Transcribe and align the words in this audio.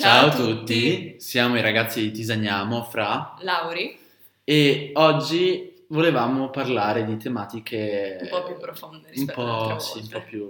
Ciao, 0.00 0.28
a 0.28 0.34
tutti, 0.34 1.20
siamo 1.20 1.58
i 1.58 1.60
ragazzi 1.60 2.00
di 2.00 2.10
Tisagniamo, 2.10 2.84
Fra. 2.84 3.36
Lauri, 3.40 3.98
e 4.44 4.92
oggi 4.94 5.84
volevamo 5.88 6.48
parlare 6.48 7.04
di 7.04 7.18
tematiche 7.18 8.16
un 8.22 8.28
po' 8.30 8.42
più 8.44 8.56
profonde 8.56 9.08
un 9.08 9.12
rispetto 9.12 9.42
po', 9.42 9.46
all'altra 9.46 9.78
sì, 9.78 9.98
un 9.98 10.08
po' 10.08 10.22
più, 10.22 10.46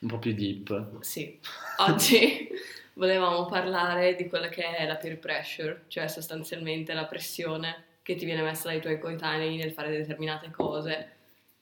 un 0.00 0.08
po' 0.08 0.18
più 0.18 0.34
deep. 0.34 0.98
Sì, 1.02 1.38
oggi 1.76 2.48
volevamo 2.94 3.46
parlare 3.46 4.16
di 4.16 4.26
quella 4.26 4.48
che 4.48 4.64
è 4.64 4.84
la 4.86 4.96
peer 4.96 5.20
pressure, 5.20 5.84
cioè 5.86 6.08
sostanzialmente 6.08 6.94
la 6.94 7.04
pressione 7.04 7.84
che 8.02 8.16
ti 8.16 8.24
viene 8.24 8.42
messa 8.42 8.70
dai 8.70 8.80
tuoi 8.80 8.98
coetanei 8.98 9.54
nel 9.54 9.70
fare 9.70 9.90
determinate 9.90 10.50
cose, 10.50 11.12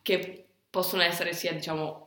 che 0.00 0.46
possono 0.70 1.02
essere 1.02 1.34
sia, 1.34 1.52
diciamo, 1.52 2.06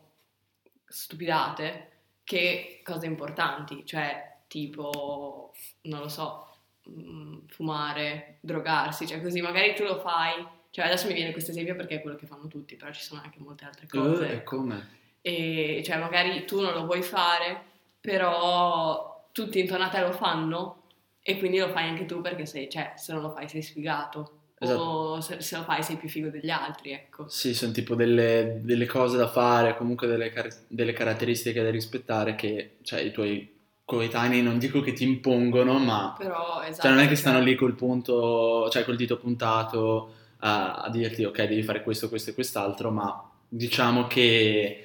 stupidate 0.84 1.90
che 2.24 2.80
cose 2.82 3.06
importanti, 3.06 3.86
cioè 3.86 4.34
tipo, 4.46 5.52
non 5.82 6.00
lo 6.00 6.08
so, 6.08 6.46
mm, 6.88 7.38
fumare, 7.48 8.38
drogarsi, 8.40 9.06
cioè 9.06 9.20
così 9.20 9.40
magari 9.40 9.74
tu 9.74 9.84
lo 9.84 9.98
fai, 9.98 10.46
cioè 10.70 10.86
adesso 10.86 11.06
mi 11.06 11.14
viene 11.14 11.32
questo 11.32 11.50
esempio 11.50 11.76
perché 11.76 11.96
è 11.96 12.02
quello 12.02 12.16
che 12.16 12.26
fanno 12.26 12.48
tutti, 12.48 12.76
però 12.76 12.92
ci 12.92 13.02
sono 13.02 13.20
anche 13.22 13.38
molte 13.40 13.64
altre 13.64 13.86
cose. 13.86 14.28
Eh, 14.28 14.34
e 14.34 14.42
come? 14.42 14.94
e 15.26 15.82
cioè 15.84 15.98
magari 15.98 16.44
tu 16.44 16.60
non 16.60 16.72
lo 16.72 16.84
vuoi 16.84 17.02
fare, 17.02 17.60
però 18.00 19.28
tutti 19.32 19.58
intorno 19.58 19.84
a 19.84 19.88
te 19.88 20.00
lo 20.00 20.12
fanno 20.12 20.84
e 21.20 21.36
quindi 21.38 21.58
lo 21.58 21.68
fai 21.70 21.88
anche 21.88 22.06
tu 22.06 22.20
perché 22.20 22.46
sei, 22.46 22.70
cioè, 22.70 22.92
se 22.94 23.12
non 23.12 23.22
lo 23.22 23.30
fai 23.30 23.48
sei 23.48 23.60
sfigato 23.60 24.42
Esatto. 24.58 24.80
o 24.80 25.20
se, 25.20 25.42
se 25.42 25.56
lo 25.56 25.64
fai 25.64 25.82
sei 25.82 25.96
più 25.96 26.08
figo 26.08 26.28
degli 26.28 26.48
altri, 26.48 26.92
ecco. 26.92 27.28
Sì, 27.28 27.54
sono 27.54 27.72
tipo 27.72 27.96
delle, 27.96 28.60
delle 28.62 28.86
cose 28.86 29.16
da 29.16 29.26
fare, 29.26 29.76
comunque 29.76 30.06
delle, 30.06 30.30
car- 30.30 30.64
delle 30.68 30.92
caratteristiche 30.92 31.60
da 31.60 31.70
rispettare 31.70 32.36
che, 32.36 32.76
cioè, 32.82 33.00
i 33.00 33.10
tuoi 33.10 33.55
coetanei 33.86 34.42
non 34.42 34.58
dico 34.58 34.80
che 34.80 34.92
ti 34.92 35.04
impongono, 35.04 35.78
ma 35.78 36.14
Però 36.18 36.60
esatto. 36.62 36.82
Cioè, 36.82 36.90
non 36.90 36.98
è 37.00 37.02
che 37.04 37.14
cioè, 37.14 37.16
stanno 37.16 37.40
lì 37.40 37.54
col 37.54 37.74
punto, 37.74 38.68
cioè 38.68 38.84
col 38.84 38.96
dito 38.96 39.16
puntato 39.16 40.12
a, 40.40 40.74
a 40.82 40.90
dirti 40.90 41.24
ok, 41.24 41.44
devi 41.44 41.62
fare 41.62 41.82
questo, 41.82 42.08
questo 42.08 42.30
e 42.30 42.34
quest'altro, 42.34 42.90
ma 42.90 43.30
diciamo 43.48 44.08
che 44.08 44.80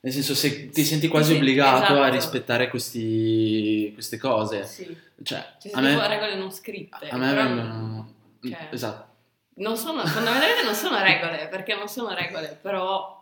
nel 0.00 0.12
senso 0.12 0.34
se 0.36 0.70
ti 0.70 0.84
senti 0.84 1.08
quasi 1.08 1.32
sì, 1.32 1.36
obbligato 1.38 1.94
a 1.94 1.96
esatto. 1.96 2.12
rispettare 2.14 2.68
questi, 2.68 3.90
queste 3.92 4.16
cose, 4.16 4.64
Sì, 4.64 4.96
cioè 5.24 5.44
ci 5.60 5.70
a 5.72 5.80
me, 5.80 6.06
regole 6.06 6.36
non 6.36 6.52
scritte. 6.52 7.08
a 7.08 7.16
me 7.16 7.34
però 7.34 7.42
vengono, 7.42 8.14
cioè- 8.40 8.68
esatto, 8.70 9.06
non 9.54 9.76
sono, 9.76 10.06
fondamentalmente 10.06 10.62
non 10.62 10.74
sono 10.74 11.02
regole, 11.02 11.48
perché 11.48 11.74
non 11.74 11.88
sono 11.88 12.14
regole, 12.14 12.56
però 12.62 13.17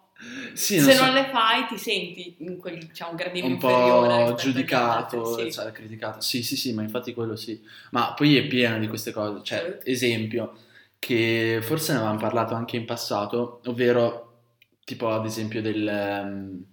sì, 0.55 0.81
se 0.81 0.93
so, 0.93 1.05
non 1.05 1.15
le 1.15 1.29
fai 1.31 1.67
ti 1.67 1.77
senti 1.77 2.37
in 2.39 2.57
quel, 2.57 2.79
diciamo, 2.79 3.11
un 3.11 3.17
gradino 3.17 3.47
un 3.47 3.53
inferiore 3.53 4.25
po' 4.25 4.35
giudicato, 4.35 5.35
altri, 5.35 5.45
sì. 5.45 5.53
cioè, 5.53 5.73
criticato. 5.73 6.21
Sì, 6.21 6.43
sì, 6.43 6.57
sì, 6.57 6.73
ma 6.73 6.83
infatti 6.83 7.13
quello 7.13 7.37
sì. 7.37 7.63
Ma 7.91 8.15
poi 8.15 8.37
è 8.37 8.47
pieno 8.47 8.79
di 8.79 8.89
queste 8.89 9.13
cose. 9.13 9.43
Cioè, 9.43 9.81
esempio, 9.85 10.57
che 10.99 11.61
forse 11.63 11.93
ne 11.93 11.99
avevamo 11.99 12.19
parlato 12.19 12.55
anche 12.55 12.77
in 12.77 12.87
passato, 12.87 13.61
ovvero 13.67 14.23
tipo 14.85 15.11
ad 15.11 15.27
esempio 15.27 15.61
del, 15.61 15.87
ehm, 15.87 16.65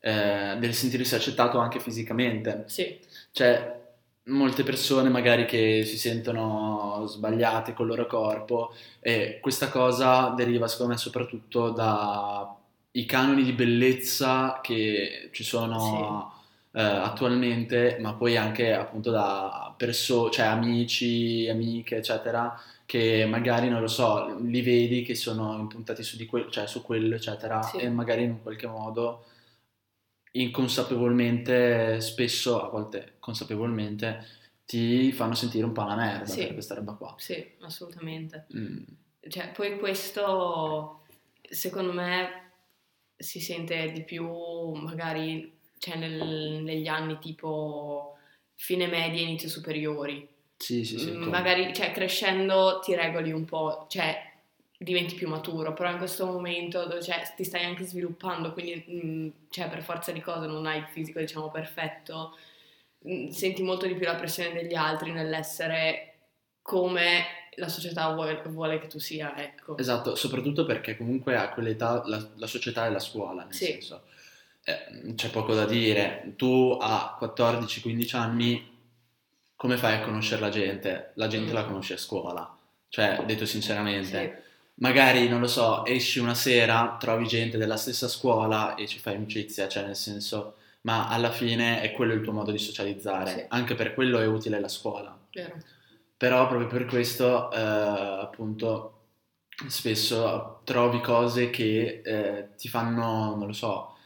eh, 0.00 0.56
del 0.58 0.74
sentirsi 0.74 1.14
accettato 1.14 1.58
anche 1.58 1.80
fisicamente. 1.80 2.64
Sì, 2.66 2.98
Cioè, 3.32 3.76
molte 4.24 4.62
persone 4.62 5.08
magari 5.08 5.44
che 5.46 5.84
si 5.84 5.98
sentono 5.98 7.04
sbagliate 7.06 7.72
col 7.72 7.86
loro 7.86 8.06
corpo 8.06 8.74
e 9.00 9.38
questa 9.40 9.68
cosa 9.68 10.34
deriva 10.36 10.68
secondo 10.68 10.92
me 10.92 10.98
soprattutto 10.98 11.70
dai 12.90 13.04
canoni 13.04 13.42
di 13.44 13.52
bellezza 13.52 14.60
che 14.62 15.30
ci 15.32 15.44
sono 15.44 16.32
eh, 16.72 16.80
attualmente, 16.82 17.98
ma 18.00 18.14
poi 18.14 18.36
anche 18.36 18.72
appunto 18.74 19.10
da 19.10 19.72
persone, 19.76 20.30
cioè 20.30 20.46
amici, 20.46 21.48
amiche, 21.48 21.96
eccetera, 21.96 22.60
che 22.86 23.26
magari 23.26 23.68
non 23.68 23.80
lo 23.80 23.86
so, 23.88 24.38
li 24.40 24.62
vedi 24.62 25.02
che 25.02 25.14
sono 25.14 25.58
impuntati 25.58 26.02
su 26.02 26.16
di 26.16 26.26
quello, 26.26 26.50
cioè 26.50 26.66
su 26.66 26.82
quello, 26.82 27.14
eccetera, 27.14 27.62
Sì. 27.62 27.76
e 27.78 27.88
magari 27.90 28.22
in 28.24 28.42
qualche 28.42 28.66
modo 28.66 29.24
inconsapevolmente, 30.32 32.00
spesso, 32.00 32.62
a 32.62 32.68
volte 32.68 33.14
consapevolmente, 33.18 34.26
ti 34.64 35.12
fanno 35.12 35.34
sentire 35.34 35.64
un 35.64 35.72
po' 35.72 35.82
una 35.82 35.96
merda 35.96 36.26
Sì. 36.26 36.44
per 36.44 36.52
questa 36.54 36.74
roba 36.74 36.92
qua. 36.92 37.14
sì, 37.18 37.54
assolutamente. 37.60 38.46
Mm. 38.56 38.78
Cioè, 39.28 39.48
poi 39.54 39.78
questo, 39.78 41.02
secondo 41.48 41.92
me, 41.92 42.47
si 43.18 43.40
sente 43.40 43.90
di 43.92 44.02
più 44.04 44.26
magari 44.74 45.56
cioè, 45.78 45.96
nel- 45.96 46.62
negli 46.62 46.86
anni 46.86 47.18
tipo 47.18 48.16
fine 48.54 48.86
media, 48.86 49.20
inizio 49.22 49.48
superiori. 49.48 50.26
Sì, 50.56 50.84
sì, 50.84 50.98
sì. 50.98 51.10
Mm, 51.10 51.22
magari, 51.28 51.72
cioè, 51.74 51.92
crescendo 51.92 52.80
ti 52.80 52.94
regoli 52.94 53.30
un 53.32 53.44
po', 53.44 53.86
cioè, 53.88 54.26
diventi 54.76 55.14
più 55.14 55.28
maturo, 55.28 55.72
però 55.72 55.90
in 55.90 55.98
questo 55.98 56.26
momento 56.26 57.00
cioè, 57.02 57.22
ti 57.36 57.44
stai 57.44 57.64
anche 57.64 57.84
sviluppando, 57.84 58.52
quindi, 58.52 58.84
mm, 58.90 59.28
cioè, 59.50 59.68
per 59.68 59.82
forza 59.82 60.12
di 60.12 60.20
cose 60.20 60.46
non 60.46 60.66
hai 60.66 60.78
il 60.78 60.86
fisico, 60.86 61.20
diciamo, 61.20 61.50
perfetto, 61.50 62.36
mm, 63.08 63.28
senti 63.28 63.62
molto 63.62 63.86
di 63.86 63.94
più 63.94 64.04
la 64.06 64.16
pressione 64.16 64.52
degli 64.52 64.74
altri 64.74 65.12
nell'essere 65.12 66.14
come 66.62 67.24
la 67.58 67.68
società 67.68 68.12
vuole, 68.12 68.40
vuole 68.46 68.78
che 68.80 68.86
tu 68.86 68.98
sia, 68.98 69.36
ecco. 69.36 69.76
Esatto, 69.76 70.14
soprattutto 70.14 70.64
perché 70.64 70.96
comunque 70.96 71.36
a 71.36 71.50
quell'età 71.50 72.02
la, 72.06 72.26
la 72.36 72.46
società 72.46 72.86
è 72.86 72.90
la 72.90 72.98
scuola, 72.98 73.44
nel 73.44 73.52
Sì. 73.54 73.64
senso, 73.66 74.02
eh, 74.64 75.14
c'è 75.14 75.30
poco 75.30 75.54
da 75.54 75.64
dire. 75.66 76.32
Tu 76.36 76.76
a 76.80 77.16
14-15 77.18 78.16
anni, 78.16 78.76
come 79.56 79.76
fai 79.76 79.94
a 79.96 80.00
conoscere 80.04 80.40
la 80.40 80.48
gente? 80.50 81.12
La 81.14 81.26
gente 81.26 81.50
Mm. 81.52 81.54
la 81.54 81.64
conosci 81.64 81.92
a 81.92 81.98
scuola, 81.98 82.56
cioè, 82.88 83.22
detto 83.26 83.44
sinceramente. 83.46 84.06
Sì, 84.42 84.46
Magari, 84.80 85.28
non 85.28 85.40
lo 85.40 85.48
so, 85.48 85.84
esci 85.84 86.20
una 86.20 86.34
sera, 86.34 86.96
trovi 87.00 87.26
gente 87.26 87.58
della 87.58 87.76
stessa 87.76 88.06
scuola 88.06 88.76
e 88.76 88.86
ci 88.86 89.00
fai 89.00 89.16
amicizia, 89.16 89.66
cioè 89.66 89.84
nel 89.84 89.96
senso, 89.96 90.54
ma 90.82 91.08
alla 91.08 91.32
fine 91.32 91.80
è 91.80 91.90
quello 91.90 92.12
il 92.12 92.20
tuo 92.22 92.30
modo 92.32 92.52
di 92.52 92.58
socializzare, 92.58 93.30
Sì. 93.32 93.44
anche 93.48 93.74
per 93.74 93.92
quello 93.94 94.20
è 94.20 94.26
utile 94.26 94.60
la 94.60 94.68
scuola. 94.68 95.18
vero. 95.32 95.56
Però 96.18 96.48
proprio 96.48 96.66
per 96.68 96.84
questo, 96.86 97.50
eh, 97.52 97.58
appunto, 97.60 98.94
spesso 99.68 100.62
trovi 100.64 101.00
cose 101.00 101.50
che 101.50 102.02
eh, 102.04 102.54
ti 102.56 102.68
fanno, 102.68 103.36
non 103.36 103.46
lo 103.46 103.52
so, 103.52 103.96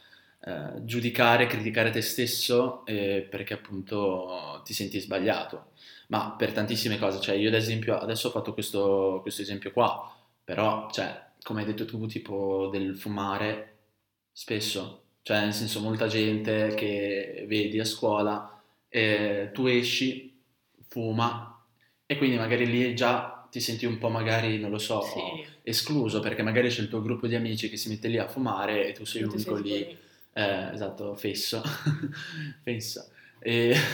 eh, 0.44 0.84
giudicare, 0.84 1.46
criticare 1.46 1.90
te 1.90 2.02
stesso 2.02 2.84
eh, 2.86 3.26
perché 3.30 3.54
appunto 3.54 4.60
ti 4.64 4.74
senti 4.74 5.00
sbagliato. 5.00 5.72
Ma 6.08 6.32
per 6.36 6.52
tantissime 6.52 6.98
cose, 6.98 7.18
cioè 7.20 7.34
io 7.36 7.48
ad 7.48 7.54
esempio 7.54 7.98
adesso 7.98 8.28
ho 8.28 8.30
fatto 8.30 8.52
questo, 8.52 9.20
questo 9.22 9.40
esempio 9.42 9.72
qua, 9.72 10.14
però, 10.44 10.90
cioè, 10.90 11.30
come 11.42 11.60
hai 11.60 11.66
detto 11.66 11.86
tu, 11.86 12.06
tipo 12.06 12.68
del 12.70 12.94
fumare, 12.96 13.76
spesso, 14.32 15.04
cioè 15.22 15.40
nel 15.40 15.54
senso 15.54 15.80
molta 15.80 16.06
gente 16.08 16.74
che 16.74 17.44
vedi 17.48 17.78
a 17.80 17.84
scuola, 17.86 18.62
eh, 18.88 19.50
tu 19.54 19.66
esci, 19.66 20.38
fuma 20.88 21.51
e 22.12 22.16
quindi 22.18 22.36
magari 22.36 22.66
lì 22.66 22.94
già 22.94 23.46
ti 23.50 23.60
senti 23.60 23.86
un 23.86 23.98
po' 23.98 24.08
magari, 24.08 24.58
non 24.58 24.70
lo 24.70 24.78
so, 24.78 25.00
Sì. 25.02 25.46
escluso 25.62 26.20
perché 26.20 26.42
magari 26.42 26.68
c'è 26.68 26.80
il 26.80 26.88
tuo 26.88 27.02
gruppo 27.02 27.26
di 27.26 27.34
amici 27.34 27.68
che 27.68 27.76
si 27.76 27.88
mette 27.88 28.08
lì 28.08 28.18
a 28.18 28.28
fumare 28.28 28.88
e 28.88 28.92
tu 28.92 29.04
sei 29.04 29.22
l'unico 29.22 29.54
lì, 29.56 29.86
tipo 29.86 30.00
eh, 30.34 30.70
esatto, 30.72 31.14
fesso, 31.16 31.62
fesso. 32.62 33.10
E... 33.40 33.74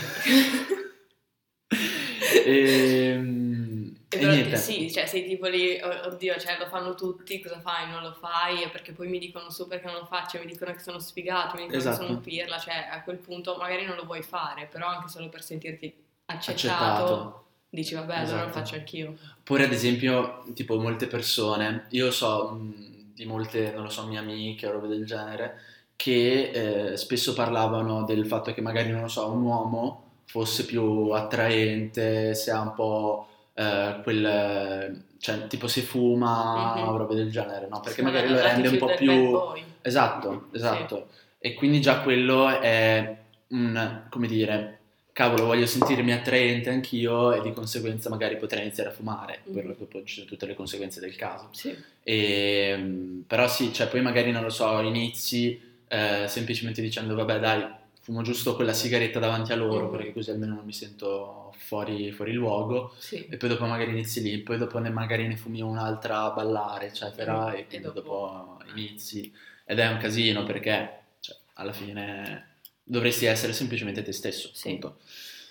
e, 2.45 3.15
mm, 3.17 3.87
E 4.09 4.15
e 4.15 4.19
però 4.19 4.31
niente, 4.31 4.55
sì, 4.57 4.91
cioè 4.91 5.05
sei 5.05 5.25
tipo 5.25 5.47
lì, 5.47 5.79
"Oh, 5.81 6.07
oddio, 6.07 6.37
cioè 6.39 6.57
lo 6.57 6.67
fanno 6.67 6.95
tutti, 6.95 7.39
cosa 7.41 7.59
fai? 7.59 7.89
Non 7.89 8.01
lo 8.01 8.13
fai? 8.13 8.67
Perché 8.71 8.91
poi 8.91 9.07
mi 9.07 9.19
dicono 9.19 9.49
su 9.49 9.67
perché 9.67 9.85
non 9.85 9.95
lo 9.95 10.05
faccio, 10.05 10.39
mi 10.39 10.45
dicono 10.45 10.71
che 10.73 10.79
sono 10.79 10.99
sfigato, 10.99 11.55
mi 11.57 11.63
dicono 11.63 11.77
Esatto. 11.79 11.99
che 11.99 12.05
sono 12.07 12.19
pirla, 12.19 12.57
cioè 12.57 12.87
a 12.91 13.03
quel 13.03 13.17
punto 13.17 13.55
magari 13.57 13.85
non 13.85 13.95
lo 13.95 14.05
vuoi 14.05 14.23
fare, 14.23 14.65
però 14.67 14.87
anche 14.87 15.09
solo 15.09 15.29
per 15.29 15.43
sentirti 15.43 15.93
accettato, 16.25 17.03
accettato. 17.03 17.38
Dici 17.69 17.93
vabbè, 17.93 18.15
allora 18.15 18.43
lo 18.43 18.49
Esatto. 18.49 18.59
faccio 18.59 18.75
anch'io. 18.75 19.15
Oppure 19.39 19.65
ad 19.65 19.71
esempio, 19.71 20.43
tipo 20.53 20.79
molte 20.79 21.07
persone, 21.07 21.85
io 21.89 22.11
so 22.11 22.49
mh, 22.51 23.13
di 23.15 23.25
molte, 23.25 23.71
non 23.73 23.83
lo 23.83 23.89
so, 23.89 24.05
mie 24.07 24.17
amiche 24.19 24.67
o 24.67 24.71
robe 24.71 24.87
del 24.87 25.05
genere, 25.05 25.55
che 25.95 26.91
eh, 26.93 26.97
spesso 26.97 27.33
parlavano 27.33 28.03
del 28.05 28.25
fatto 28.25 28.53
che 28.53 28.61
magari, 28.61 28.89
non 28.91 29.01
lo 29.01 29.07
so, 29.07 29.29
un 29.31 29.41
uomo 29.41 30.03
fosse 30.25 30.65
più 30.65 31.09
attraente, 31.09 32.33
se 32.35 32.51
ha 32.51 32.61
un 32.61 32.73
po' 32.73 33.27
eh, 33.53 33.99
quel, 34.03 35.05
cioè 35.19 35.47
tipo 35.47 35.67
se 35.67 35.81
fuma 35.81 36.75
Mhm. 36.75 36.87
o 36.87 36.97
robe 36.97 37.15
del 37.15 37.29
genere, 37.31 37.67
no? 37.69 37.79
Perché 37.81 37.99
Sì, 37.99 38.03
magari 38.03 38.27
ma 38.29 38.35
lo 38.35 38.41
rende 38.41 38.67
un 38.69 38.77
po' 38.77 38.93
più... 38.95 39.31
boy. 39.31 39.63
Esatto, 39.81 40.47
esatto. 40.53 41.07
E 41.39 41.53
quindi 41.55 41.81
già 41.81 42.01
quello 42.01 42.47
è 42.47 43.17
un, 43.49 44.03
come 44.09 44.27
dire, 44.27 44.78
cavolo, 45.19 45.45
voglio 45.45 45.65
sentirmi 45.65 46.13
attraente 46.13 46.69
anch'io 46.69 47.33
e 47.33 47.41
di 47.41 47.51
conseguenza 47.51 48.09
magari 48.09 48.37
potrei 48.37 48.61
iniziare 48.63 48.89
a 48.89 48.93
fumare, 48.93 49.41
Mhm. 49.43 49.53
però 49.53 49.67
dopo 49.77 50.03
ci 50.05 50.15
sono 50.15 50.25
tutte 50.27 50.45
le 50.45 50.55
conseguenze 50.55 50.99
del 51.01 51.15
caso. 51.15 51.49
Sì, 51.51 51.75
E, 52.03 52.75
mm, 52.77 53.19
però 53.27 53.47
sì, 53.47 53.71
cioè 53.73 53.87
poi 53.87 54.01
magari 54.01 54.31
non 54.31 54.43
lo 54.43 54.49
so, 54.49 54.79
inizi 54.79 55.61
eh, 55.89 56.25
semplicemente 56.27 56.81
dicendo 56.81 57.15
vabbè 57.15 57.39
dai, 57.39 57.65
fumo 58.01 58.21
giusto 58.21 58.55
quella 58.55 58.73
sigaretta 58.73 59.19
davanti 59.19 59.51
a 59.51 59.55
loro 59.55 59.87
Mm. 59.87 59.91
perché 59.91 60.13
così 60.13 60.29
almeno 60.31 60.55
non 60.55 60.63
mi 60.65 60.71
sento 60.73 61.51
fuori, 61.57 62.11
fuori 62.11 62.31
luogo 62.33 62.93
Sì. 62.97 63.25
e 63.29 63.37
poi 63.37 63.49
dopo 63.49 63.65
magari 63.65 63.91
inizi 63.91 64.21
lì, 64.21 64.37
poi 64.39 64.57
dopo 64.57 64.77
ne 64.79 64.89
magari 64.89 65.27
ne 65.27 65.35
fumi 65.35 65.61
un'altra 65.61 66.21
a 66.23 66.29
ballare, 66.31 66.87
eccetera, 66.87 67.49
Mm. 67.49 67.53
e 67.55 67.59
E 67.59 67.65
quindi 67.67 67.85
dopo- 67.87 67.99
dopo 68.01 68.61
inizi. 68.73 69.31
Ed 69.65 69.79
è 69.79 69.87
un 69.87 69.97
casino 69.97 70.43
perché 70.43 70.99
cioè, 71.19 71.35
alla 71.55 71.73
fine 71.73 72.48
dovresti 72.89 73.25
essere 73.25 73.53
semplicemente 73.53 74.01
te 74.01 74.11
stesso, 74.11 74.49
Sì. 74.53 74.79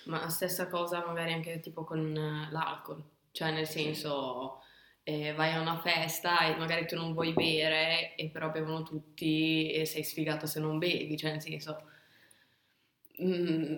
Ma 0.03 0.27
stessa 0.29 0.67
cosa 0.67 1.05
magari 1.05 1.33
anche 1.33 1.59
tipo 1.59 1.83
con 1.83 2.15
eh, 2.15 2.51
l'alcol, 2.51 3.03
cioè 3.31 3.51
nel 3.51 3.67
senso 3.67 4.61
eh, 5.03 5.33
vai 5.33 5.53
a 5.53 5.59
una 5.61 5.77
festa 5.79 6.39
e 6.47 6.57
magari 6.57 6.87
tu 6.87 6.95
non 6.95 7.13
vuoi 7.13 7.33
bere 7.33 8.15
e 8.15 8.29
però 8.29 8.49
bevono 8.49 8.83
tutti 8.83 9.71
e 9.71 9.85
sei 9.85 10.03
sfigato 10.03 10.47
se 10.47 10.59
non 10.59 10.77
bevi, 10.79 11.15
cioè 11.17 11.31
nel 11.31 11.41
senso... 11.41 11.83
mm, 13.21 13.77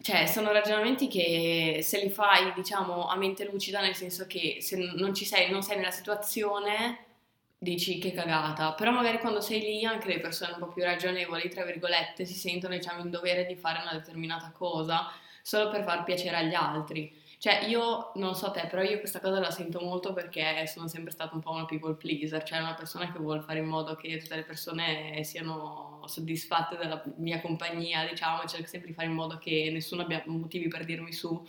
cioè 0.00 0.26
sono 0.26 0.52
ragionamenti 0.52 1.08
che 1.08 1.80
se 1.82 2.00
li 2.02 2.10
fai 2.10 2.52
diciamo 2.54 3.06
a 3.08 3.16
mente 3.16 3.44
lucida 3.44 3.80
nel 3.80 3.94
senso 3.94 4.26
che 4.26 4.58
se 4.60 4.76
non 4.96 5.14
ci 5.14 5.24
sei, 5.24 5.50
non 5.50 5.62
sei 5.62 5.76
nella 5.76 5.90
situazione 5.90 7.09
dici 7.62 7.98
che 7.98 8.12
cagata, 8.12 8.72
però 8.72 8.90
magari 8.90 9.18
quando 9.18 9.42
sei 9.42 9.60
lì 9.60 9.84
anche 9.84 10.08
le 10.08 10.18
persone 10.18 10.52
un 10.52 10.60
po' 10.60 10.68
più 10.68 10.82
ragionevoli, 10.82 11.50
tra 11.50 11.62
virgolette, 11.62 12.24
si 12.24 12.32
sentono 12.32 12.74
diciamo 12.74 13.02
in 13.02 13.10
dovere 13.10 13.44
di 13.44 13.54
fare 13.54 13.80
una 13.82 13.92
determinata 13.92 14.50
cosa 14.50 15.10
solo 15.42 15.68
per 15.68 15.82
far 15.82 16.02
piacere 16.04 16.36
agli 16.36 16.54
altri. 16.54 17.14
Cioè 17.38 17.66
io 17.66 18.12
non 18.14 18.34
so 18.34 18.50
te, 18.50 18.66
però 18.66 18.82
io 18.82 18.98
questa 18.98 19.20
cosa 19.20 19.40
la 19.40 19.50
sento 19.50 19.80
molto 19.80 20.14
perché 20.14 20.66
sono 20.66 20.88
sempre 20.88 21.10
stata 21.10 21.34
un 21.34 21.40
po' 21.40 21.50
una 21.50 21.66
people 21.66 21.94
pleaser, 21.94 22.42
cioè 22.44 22.60
una 22.60 22.74
persona 22.74 23.12
che 23.12 23.18
vuole 23.18 23.42
fare 23.42 23.58
in 23.58 23.66
modo 23.66 23.94
che 23.94 24.16
tutte 24.16 24.36
le 24.36 24.42
persone 24.42 25.22
siano 25.24 26.02
soddisfatte 26.06 26.76
della 26.76 27.02
mia 27.16 27.40
compagnia, 27.42 28.06
diciamo, 28.06 28.46
cerco 28.46 28.66
sempre 28.66 28.88
di 28.88 28.94
fare 28.94 29.08
in 29.08 29.14
modo 29.14 29.36
che 29.38 29.68
nessuno 29.70 30.02
abbia 30.02 30.22
motivi 30.26 30.68
per 30.68 30.84
dirmi 30.84 31.12
su. 31.12 31.46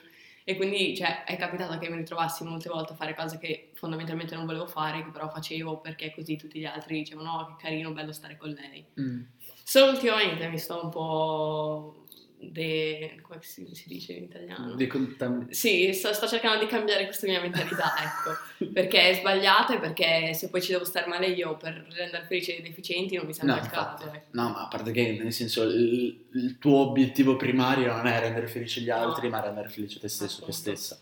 E 0.52 0.58
quindi 0.58 0.94
cioè, 0.98 1.24
è 1.24 1.38
capitato 1.38 1.78
che 1.78 1.90
mi 1.90 1.96
ritrovassi 1.96 2.44
molte 2.44 2.68
volte 2.68 2.92
a 2.92 2.96
fare 2.98 3.16
cose 3.16 3.38
che 3.38 3.72
fondamentalmente 3.74 4.36
non 4.36 4.46
volevo 4.46 4.68
fare, 4.68 5.02
che 5.02 5.10
però 5.10 5.30
facevo 5.30 5.80
perché 5.80 6.14
così 6.14 6.36
tutti 6.36 6.60
gli 6.60 6.66
altri 6.66 6.98
dicevano 6.98 7.38
no, 7.38 7.46
che 7.46 7.64
carino, 7.64 7.94
bello 7.94 8.12
stare 8.12 8.36
con 8.36 8.50
lei. 8.50 8.86
Mm. 9.00 9.22
Solo 9.64 9.92
ultimamente 9.94 10.50
mi 10.50 10.58
sto 10.58 10.84
un 10.84 10.90
po' 10.90 12.01
de... 12.42 13.20
come 13.22 13.40
si, 13.42 13.68
si 13.74 13.88
dice 13.88 14.14
in 14.14 14.24
italiano? 14.24 14.74
Di 14.76 14.88
contam- 14.88 15.50
Sì, 15.50 15.94
sto, 15.94 16.14
sto 16.14 16.28
cercando 16.28 16.60
di 16.64 16.70
cambiare 16.70 17.06
questa 17.06 17.28
mia 17.28 17.40
mentalità, 17.42 17.94
ecco, 18.58 18.72
perché 18.74 19.10
è 19.10 19.14
sbagliata 19.16 19.76
e 19.76 19.80
perché 19.80 20.34
se 20.34 20.50
poi 20.50 20.62
ci 20.62 20.72
devo 20.72 20.84
stare 20.86 21.08
male 21.08 21.28
io 21.28 21.56
per 21.58 21.86
rendere 21.90 22.26
felice 22.26 22.54
i 22.54 22.62
deficienti 22.62 23.16
non 23.16 23.26
mi 23.26 23.34
sembra 23.34 23.56
No, 23.58 23.62
il 23.64 23.70
caso. 23.70 24.12
ecco. 24.12 24.28
No, 24.32 24.50
ma 24.50 24.62
a 24.64 24.68
parte 24.68 24.92
che 24.92 25.18
nel 25.22 25.34
senso 25.34 25.64
il, 25.64 26.26
il 26.34 26.58
tuo 26.60 26.78
obiettivo 26.90 27.36
primario 27.36 27.94
non 27.96 28.08
è 28.08 28.20
rendere 28.20 28.48
felici 28.48 28.82
gli 28.82 28.88
No. 28.90 28.96
altri, 28.96 29.30
ma 29.30 29.40
rendere 29.42 29.70
felice 29.70 30.00
te 30.00 30.08
stesso, 30.08 30.38
te 30.38 30.52
Appunto. 30.52 30.52
stessa. 30.58 31.00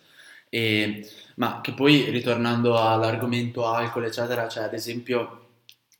E, 0.51 1.07
ma 1.35 1.61
che 1.61 1.73
poi 1.73 2.09
ritornando 2.09 2.77
all'argomento 2.79 3.65
alcol, 3.65 4.05
eccetera, 4.05 4.47
cioè 4.47 4.63
ad 4.63 4.73
esempio 4.73 5.48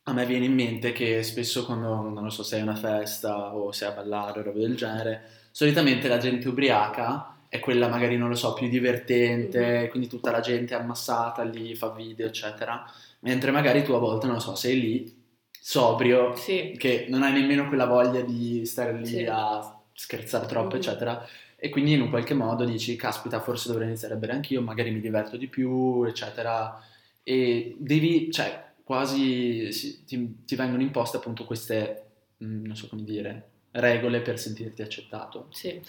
a 0.10 0.14
me 0.14 0.26
viene 0.26 0.46
in 0.46 0.54
mente 0.54 0.92
che 0.92 1.24
spesso 1.24 1.66
quando, 1.66 2.02
non 2.10 2.24
lo 2.24 2.30
so, 2.30 2.44
sei 2.44 2.60
a 2.62 2.64
una 2.64 2.76
festa 2.76 3.56
o 3.56 3.72
sei 3.72 3.90
a 3.90 3.92
ballare 3.92 4.40
o 4.40 4.44
roba 4.44 4.60
del 4.60 4.76
genere, 4.76 5.22
solitamente 5.52 6.08
la 6.08 6.18
gente 6.18 6.48
ubriaca 6.48 7.36
è 7.50 7.60
quella 7.60 7.88
magari, 7.88 8.16
non 8.18 8.30
lo 8.30 8.36
so, 8.36 8.54
più 8.54 8.68
divertente, 8.70 9.82
Mhm. 9.84 9.90
quindi 9.90 10.08
tutta 10.08 10.32
la 10.32 10.40
gente 10.40 10.76
è 10.76 10.80
ammassata 10.80 11.44
lì, 11.44 11.74
fa 11.76 11.90
video, 11.92 12.28
eccetera, 12.28 12.86
mentre 13.22 13.52
magari 13.52 13.84
tu 13.84 13.94
a 13.94 13.98
volte, 14.00 14.26
non 14.28 14.36
lo 14.36 14.42
so, 14.42 14.56
sei 14.56 14.80
lì 14.80 15.18
sobrio, 15.62 16.36
Sì, 16.36 16.76
che 16.78 17.06
non 17.10 17.24
hai 17.24 17.34
nemmeno 17.34 17.68
quella 17.68 17.86
voglia 17.86 18.22
di 18.22 18.66
stare 18.66 18.94
lì 18.94 19.06
Sì. 19.06 19.26
a 19.30 19.78
scherzare 19.94 20.46
troppo, 20.48 20.76
Mhm. 20.76 20.82
eccetera. 20.82 21.28
E 21.62 21.70
quindi 21.70 21.94
in 21.94 22.02
un 22.02 22.10
qualche 22.10 22.34
modo 22.34 22.64
dici, 22.64 22.96
caspita, 22.96 23.42
forse 23.42 23.68
dovrei 23.70 23.88
iniziare 23.88 24.14
a 24.14 24.18
bere 24.18 24.32
anch'io, 24.34 24.62
magari 24.62 24.92
mi 24.92 25.02
diverto 25.02 25.36
di 25.36 25.48
più, 25.48 26.04
eccetera. 26.06 26.82
E 27.24 27.76
devi, 27.78 28.32
cioè, 28.32 28.68
quasi 28.90 29.72
sì, 29.72 30.04
ti, 30.04 30.44
ti 30.46 30.56
vengono 30.56 30.82
imposte 30.82 31.18
appunto 31.18 31.46
queste, 31.46 32.06
mm, 32.44 32.66
non 32.66 32.76
so 32.76 32.88
come 32.88 33.04
dire, 33.04 33.50
regole 33.72 34.22
per 34.22 34.40
sentirti 34.40 34.82
accettato. 34.82 35.48
sì, 35.52 35.80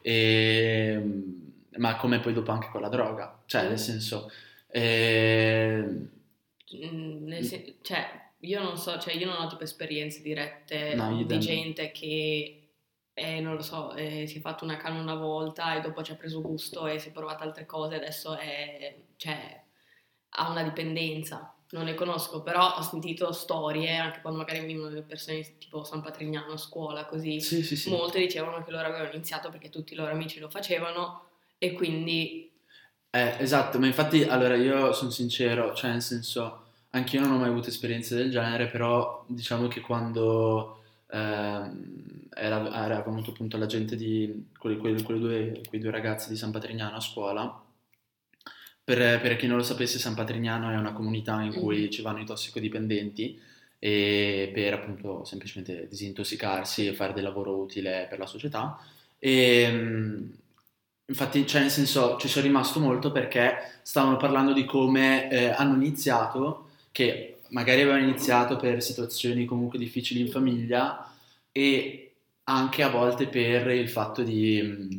E, 0.00 1.00
ma 1.76 1.94
come 1.96 2.18
poi 2.18 2.32
dopo 2.32 2.50
anche 2.50 2.68
con 2.70 2.80
la 2.80 2.88
droga, 2.88 3.40
cioè, 3.46 3.64
Mm. 3.64 3.68
nel 3.68 3.78
senso, 3.78 4.30
eh, 4.68 6.06
Mm, 6.74 7.26
nel 7.26 7.44
sen- 7.44 7.76
cioè 7.82 8.26
io 8.40 8.62
non 8.62 8.76
so, 8.76 8.98
cioè 8.98 9.14
io 9.14 9.26
non 9.26 9.40
ho 9.42 9.46
tipo 9.48 9.62
esperienze 9.62 10.20
dirette 10.22 10.94
No, 10.96 11.16
di 11.16 11.20
idem. 11.22 11.38
gente 11.38 11.90
che, 11.92 12.68
eh, 13.14 13.40
non 13.40 13.54
lo 13.54 13.62
so, 13.62 13.94
eh, 13.94 14.26
si 14.26 14.38
è 14.38 14.40
fatto 14.40 14.64
una 14.64 14.76
canna 14.76 15.00
una 15.00 15.14
volta 15.14 15.76
e 15.76 15.80
dopo 15.80 16.02
ci 16.02 16.12
ha 16.12 16.16
preso 16.16 16.42
gusto 16.42 16.86
e 16.86 16.98
si 16.98 17.08
è 17.08 17.12
provato 17.12 17.42
altre 17.44 17.64
cose, 17.66 17.94
adesso 17.96 18.36
è, 18.36 18.94
cioè, 19.16 19.62
ha 20.30 20.50
una 20.50 20.62
dipendenza. 20.62 21.54
Non 21.70 21.84
ne 21.84 21.94
conosco, 21.94 22.42
però 22.42 22.76
ho 22.76 22.82
sentito 22.82 23.30
storie, 23.32 23.96
anche 23.98 24.20
quando 24.22 24.38
magari 24.38 24.60
venivano 24.60 24.88
delle 24.88 25.02
persone 25.02 25.58
tipo 25.58 25.84
San 25.84 26.00
Patrignano 26.00 26.52
a 26.52 26.56
scuola, 26.56 27.04
così, 27.04 27.40
sì, 27.40 27.62
sì, 27.62 27.76
sì. 27.76 27.90
molte 27.90 28.18
dicevano 28.20 28.62
che 28.64 28.70
loro 28.70 28.86
avevano 28.86 29.10
iniziato 29.12 29.50
perché 29.50 29.68
tutti 29.68 29.92
i 29.92 29.96
loro 29.96 30.12
amici 30.12 30.38
lo 30.40 30.48
facevano 30.48 31.26
e 31.58 31.72
quindi 31.74 32.50
Eh, 33.10 33.36
esatto, 33.38 33.78
ma 33.78 33.86
infatti, 33.86 34.22
allora 34.24 34.54
io 34.56 34.92
sono 34.92 35.10
sincero, 35.10 35.74
cioè 35.74 35.90
nel 35.92 36.02
senso, 36.02 36.66
anch'io 36.90 37.20
non 37.20 37.32
ho 37.32 37.38
mai 37.38 37.48
avuto 37.48 37.68
esperienze 37.68 38.14
del 38.14 38.30
genere, 38.30 38.68
però 38.68 39.24
diciamo 39.26 39.66
che 39.68 39.80
quando 39.80 40.82
ehm, 41.10 42.28
era, 42.34 42.84
era 42.84 43.00
venuto 43.02 43.30
appunto 43.30 43.56
la 43.56 43.66
gente 43.66 43.96
di 43.96 44.48
quei, 44.58 44.76
quei- 44.76 45.02
quei 45.02 45.18
due, 45.18 45.60
quei 45.68 45.80
due 45.80 45.90
ragazzi 45.90 46.28
di 46.28 46.36
San 46.36 46.50
Patrignano 46.50 46.96
a 46.96 47.00
scuola, 47.00 47.62
per, 48.88 49.20
per 49.20 49.36
chi 49.36 49.46
non 49.46 49.58
lo 49.58 49.62
sapesse, 49.62 49.98
San 49.98 50.14
Patrignano 50.14 50.70
è 50.70 50.76
una 50.76 50.94
comunità 50.94 51.42
in 51.42 51.52
cui 51.52 51.82
Mhm. 51.82 51.90
ci 51.90 52.00
vanno 52.00 52.20
i 52.20 52.24
tossicodipendenti 52.24 53.38
e 53.78 54.50
per 54.54 54.72
appunto 54.72 55.24
semplicemente 55.26 55.86
disintossicarsi 55.90 56.86
e 56.86 56.94
fare 56.94 57.12
del 57.12 57.22
lavoro 57.24 57.54
utile 57.54 58.06
per 58.08 58.18
la 58.18 58.24
società. 58.24 58.78
E 59.18 59.68
mm, 59.70 60.24
infatti, 61.06 61.46
cioè, 61.46 61.60
nel 61.60 61.70
senso, 61.70 62.16
ci 62.18 62.28
sono 62.28 62.46
rimasto 62.46 62.80
molto 62.80 63.12
perché 63.12 63.56
stavano 63.82 64.16
parlando 64.16 64.54
di 64.54 64.64
come 64.64 65.30
eh, 65.30 65.50
hanno 65.50 65.74
iniziato, 65.74 66.70
che 66.90 67.40
magari 67.50 67.82
avevano 67.82 68.02
iniziato 68.02 68.56
per 68.56 68.82
situazioni 68.82 69.44
comunque 69.44 69.78
difficili 69.78 70.20
in 70.20 70.30
famiglia 70.30 71.12
e 71.52 72.12
anche 72.44 72.82
a 72.82 72.88
volte 72.88 73.26
per 73.28 73.68
il 73.68 73.88
fatto 73.90 74.22
di 74.22 74.60
mm, 74.62 74.98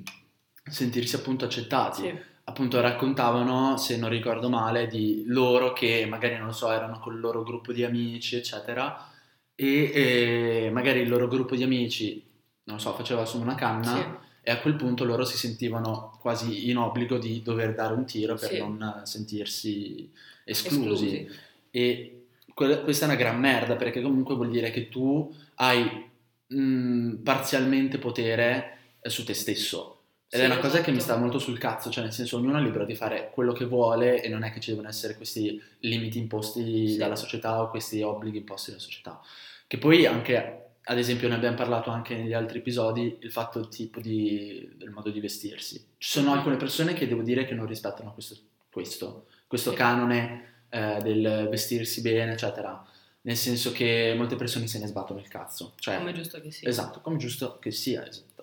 sentirsi 0.63 1.15
appunto 1.15 1.45
accettati 1.45 2.01
sì, 2.01 2.28
appunto 2.49 2.81
raccontavano, 2.81 3.77
se 3.77 3.95
non 3.97 4.09
ricordo 4.09 4.49
male, 4.49 4.87
di 4.87 5.23
loro 5.27 5.71
che 5.71 6.05
magari, 6.07 6.35
non 6.37 6.47
lo 6.47 6.51
so, 6.51 6.71
erano 6.71 6.99
col 6.99 7.19
loro 7.19 7.43
gruppo 7.43 7.71
di 7.71 7.83
amici, 7.83 8.35
eccetera, 8.35 9.07
e, 9.53 9.91
e 9.93 10.69
magari 10.71 11.01
il 11.01 11.09
loro 11.09 11.27
gruppo 11.27 11.55
di 11.55 11.63
amici, 11.63 12.23
non 12.63 12.77
lo 12.77 12.81
so, 12.81 12.93
faceva 12.93 13.25
su 13.25 13.39
una 13.39 13.55
canna 13.55 13.83
sì, 13.83 14.27
e 14.41 14.51
a 14.51 14.59
quel 14.59 14.75
punto 14.75 15.03
loro 15.03 15.25
si 15.25 15.37
sentivano 15.37 16.17
quasi 16.19 16.69
in 16.69 16.77
obbligo 16.77 17.17
di 17.19 17.41
dover 17.43 17.75
dare 17.75 17.93
un 17.93 18.05
tiro 18.05 18.35
per 18.35 18.49
Sì. 18.49 18.57
non 18.57 19.01
sentirsi 19.03 20.11
esclusi. 20.43 20.77
esclusi. 20.79 21.29
E 21.71 22.25
que- 22.53 22.81
questa 22.81 23.05
è 23.05 23.09
una 23.09 23.17
gran 23.17 23.39
merda 23.39 23.75
perché 23.75 24.01
comunque 24.01 24.35
vuol 24.35 24.49
dire 24.49 24.71
che 24.71 24.89
tu 24.89 25.31
hai 25.55 26.07
mh, 26.47 27.15
parzialmente 27.21 27.99
potere 27.99 28.77
eh, 29.01 29.09
su 29.09 29.23
te 29.23 29.35
stesso. 29.35 29.98
Ed 30.31 30.39
Sì, 30.39 30.45
è 30.45 30.45
una 30.45 30.59
cosa 30.59 30.81
che 30.81 30.91
mi 30.91 30.97
esatto. 30.97 31.13
sta 31.13 31.21
molto 31.21 31.39
sul 31.39 31.57
cazzo, 31.57 31.89
cioè 31.89 32.03
nel 32.03 32.13
senso 32.13 32.37
ognuno 32.37 32.59
è 32.59 32.61
libero 32.61 32.85
di 32.85 32.93
fare 32.95 33.31
quello 33.33 33.51
che 33.51 33.65
vuole 33.65 34.21
e 34.21 34.29
non 34.29 34.43
è 34.43 34.51
che 34.51 34.59
ci 34.59 34.69
devono 34.69 34.87
essere 34.87 35.15
questi 35.15 35.59
limiti 35.79 36.19
imposti 36.19 36.89
Sì. 36.89 36.97
dalla 36.97 37.15
società 37.15 37.61
o 37.61 37.69
questi 37.69 38.01
obblighi 38.03 38.37
imposti 38.37 38.69
dalla 38.69 38.81
società. 38.83 39.19
Che 39.65 39.77
poi 39.79 40.05
anche, 40.05 40.65
ad 40.83 40.97
esempio, 40.99 41.27
ne 41.29 41.33
abbiamo 41.35 41.55
parlato 41.55 41.89
anche 41.89 42.15
negli 42.15 42.33
altri 42.33 42.59
episodi, 42.59 43.17
il 43.21 43.31
fatto 43.31 43.67
tipo 43.69 43.99
di, 43.99 44.69
del 44.75 44.91
modo 44.91 45.09
di 45.09 45.19
vestirsi. 45.19 45.83
Ci 45.97 46.09
sono 46.09 46.29
Mhm. 46.31 46.37
alcune 46.37 46.57
persone 46.57 46.93
che 46.93 47.07
devo 47.07 47.23
dire 47.23 47.45
che 47.45 47.55
non 47.55 47.65
rispettano 47.65 48.13
questo, 48.13 48.35
questo, 48.71 49.25
questo 49.47 49.71
Sì. 49.71 49.75
canone 49.75 50.43
eh, 50.69 50.99
del 51.01 51.47
vestirsi 51.49 52.01
bene, 52.01 52.33
eccetera. 52.33 52.85
Nel 53.21 53.35
senso 53.35 53.71
che 53.71 54.13
molte 54.15 54.35
persone 54.35 54.67
se 54.67 54.77
ne 54.77 54.85
sbattono 54.85 55.19
il 55.19 55.27
cazzo. 55.27 55.73
Cioè, 55.79 55.97
Come 55.97 56.11
è 56.11 56.13
giusto 56.13 56.39
che 56.39 56.51
sia. 56.51 56.69
Esatto, 56.69 57.01
come 57.01 57.17
giusto 57.17 57.57
che 57.59 57.71
sia, 57.71 58.07
esatto. 58.07 58.38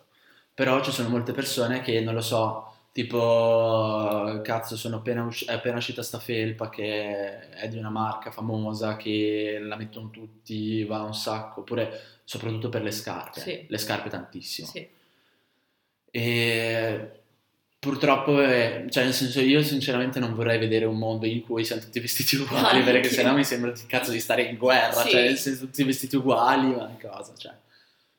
Però 0.57 0.83
ci 0.83 0.91
sono 0.91 1.11
molte 1.11 1.33
persone 1.33 1.83
che, 1.83 2.01
non 2.01 2.15
lo 2.15 2.23
so, 2.23 2.73
tipo, 2.91 4.41
cazzo, 4.43 4.75
sono 4.75 4.97
appena, 4.97 5.23
usci- 5.23 5.45
è 5.45 5.53
appena 5.53 5.77
uscita 5.77 6.03
sta 6.03 6.19
felpa 6.19 6.71
che 6.71 7.51
è 7.51 7.69
di 7.69 7.77
una 7.77 7.91
marca 7.91 8.31
famosa, 8.31 8.97
che 8.97 9.59
la 9.61 9.77
mettono 9.77 10.09
tutti, 10.09 10.83
va 10.85 11.03
un 11.03 11.15
sacco, 11.15 11.61
oppure 11.61 12.01
soprattutto 12.25 12.71
per 12.71 12.83
le 12.83 12.91
scarpe, 12.91 13.41
Sì. 13.41 13.67
le 13.69 13.77
scarpe 13.79 14.09
tantissimo. 14.09 14.67
Sì, 14.69 14.89
E 16.11 17.11
purtroppo, 17.79 18.41
è- 18.41 18.87
cioè 18.89 19.05
nel 19.05 19.13
senso 19.13 19.41
io 19.41 19.63
sinceramente 19.63 20.19
non 20.19 20.35
vorrei 20.35 20.59
vedere 20.59 20.87
un 20.87 20.97
mondo 20.97 21.27
in 21.27 21.43
cui 21.43 21.65
siamo 21.65 21.83
tutti 21.83 22.01
vestiti 22.01 22.37
uguali, 22.41 22.79
No, 22.79 22.85
perché 22.87 23.09
sennò 23.11 23.35
mi 23.35 23.45
sembra 23.45 23.73
di 23.73 23.85
cazzo 23.87 24.11
di 24.11 24.21
stare 24.21 24.43
in 24.45 24.57
guerra, 24.57 25.03
Sì. 25.03 25.11
cioè 25.11 25.23
nel 25.25 25.37
senso 25.37 25.67
tutti 25.67 25.85
vestiti 25.85 26.17
uguali, 26.17 26.69
ma 26.75 26.97
cosa, 27.01 27.35
cioè. 27.37 27.53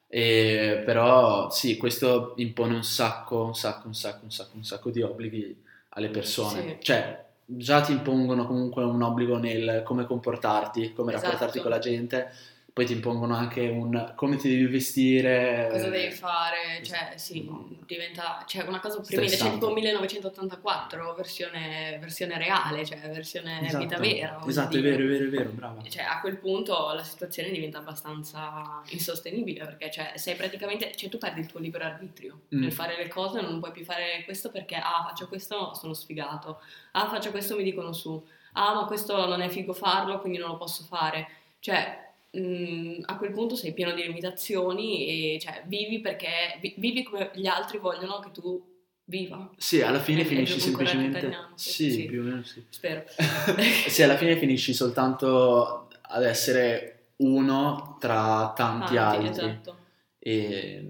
E, 0.09 0.81
però 0.85 1.49
sì, 1.49 1.77
questo 1.77 2.33
impone 2.37 2.75
un 2.75 2.83
sacco, 2.83 3.43
un 3.43 3.55
sacco, 3.55 3.87
un 3.87 3.93
sacco, 3.93 4.23
un 4.23 4.31
sacco, 4.31 4.55
un 4.55 4.63
sacco 4.63 4.89
di 4.89 5.01
obblighi 5.01 5.63
alle 5.89 6.09
persone. 6.09 6.61
Sì. 6.61 6.77
Cioè, 6.79 7.25
già 7.45 7.81
ti 7.81 7.91
impongono 7.91 8.45
comunque 8.45 8.83
un 8.83 9.01
obbligo 9.01 9.37
nel 9.37 9.81
come 9.83 10.05
comportarti, 10.05 10.93
come 10.93 11.11
Esatto. 11.13 11.25
rapportarti 11.25 11.59
con 11.59 11.69
la 11.71 11.79
gente, 11.79 12.31
poi 12.77 12.85
ti 12.85 12.93
impongono 12.93 13.35
anche 13.35 13.67
un 13.69 14.13
come 14.13 14.35
ti 14.35 14.47
devi 14.49 14.67
vestire. 14.67 15.67
Cosa 15.71 15.89
devi 15.89 16.13
fare? 16.13 16.83
Cioè, 16.83 17.13
sì, 17.15 17.43
no. 17.43 17.67
diventa 17.87 18.43
cioè, 18.45 18.67
una 18.67 18.79
cosa 18.79 18.97
opprimente, 18.99 19.31
c'è 19.31 19.37
Stressante. 19.37 19.65
tipo 19.65 19.73
1984, 19.73 21.15
versione, 21.15 21.97
versione 21.99 22.37
reale, 22.37 22.85
cioè 22.85 22.99
versione 23.09 23.65
Esatto, 23.65 23.83
vita 23.83 23.97
vera. 23.97 24.39
esatto, 24.45 24.77
è 24.77 24.81
vero, 24.81 25.03
è 25.03 25.07
vero, 25.07 25.23
è 25.25 25.27
vero, 25.29 25.49
brava. 25.49 25.81
Cioè, 25.89 26.03
a 26.03 26.19
quel 26.19 26.37
punto 26.37 26.93
la 26.93 27.01
situazione 27.01 27.49
diventa 27.49 27.79
abbastanza 27.79 28.83
insostenibile 28.89 29.65
perché 29.65 29.89
cioè, 29.89 30.11
sei 30.13 30.35
praticamente, 30.35 30.91
cioè, 30.95 31.09
tu 31.09 31.17
perdi 31.17 31.39
il 31.39 31.47
tuo 31.47 31.59
libero 31.59 31.83
arbitrio 31.85 32.41
Mm. 32.53 32.61
nel 32.61 32.71
fare 32.71 32.95
le 32.95 33.07
cose, 33.07 33.41
non 33.41 33.59
puoi 33.59 33.71
più 33.71 33.83
fare 33.83 34.21
questo 34.23 34.51
perché 34.51 34.75
ah, 34.75 35.03
faccio 35.07 35.27
questo, 35.27 35.73
sono 35.73 35.93
sfigato, 35.95 36.61
ah, 36.91 37.07
faccio 37.07 37.31
questo, 37.31 37.55
mi 37.55 37.63
dicono 37.63 37.91
su, 37.91 38.23
ah, 38.53 38.75
ma 38.75 38.85
questo 38.85 39.25
non 39.25 39.41
è 39.41 39.49
figo 39.49 39.73
farlo, 39.73 40.19
quindi 40.19 40.37
non 40.37 40.49
lo 40.49 40.57
posso 40.57 40.83
fare. 40.83 41.27
Cioè, 41.59 42.05
mm, 42.39 43.01
a 43.05 43.17
quel 43.17 43.31
punto 43.31 43.55
sei 43.55 43.73
pieno 43.73 43.93
di 43.93 44.03
limitazioni 44.03 45.35
e 45.35 45.39
cioè, 45.39 45.63
vivi 45.65 45.99
perché 45.99 46.57
vi- 46.61 46.75
vivi 46.77 47.03
come 47.03 47.31
gli 47.33 47.47
altri 47.47 47.77
vogliono 47.77 48.19
che 48.19 48.31
tu 48.31 48.61
viva. 49.05 49.49
Sì, 49.57 49.81
alla 49.81 49.99
fine 49.99 50.21
È- 50.21 50.25
finisci 50.25 50.59
semplicemente... 50.59 51.17
italiano, 51.19 51.51
Sì, 51.55 51.91
sì. 51.91 52.05
più 52.05 52.21
o 52.21 52.23
meno 52.23 52.43
sì. 52.43 52.63
Spero. 52.69 53.03
sì, 53.87 54.03
alla 54.03 54.17
fine 54.17 54.35
finisci 54.37 54.73
soltanto 54.73 55.87
ad 56.01 56.23
essere 56.23 56.93
uno 57.17 57.97
tra 57.99 58.53
tanti, 58.55 58.95
Tanti, 58.95 58.97
altri. 59.27 59.29
esatto. 59.29 59.77
E 60.19 60.89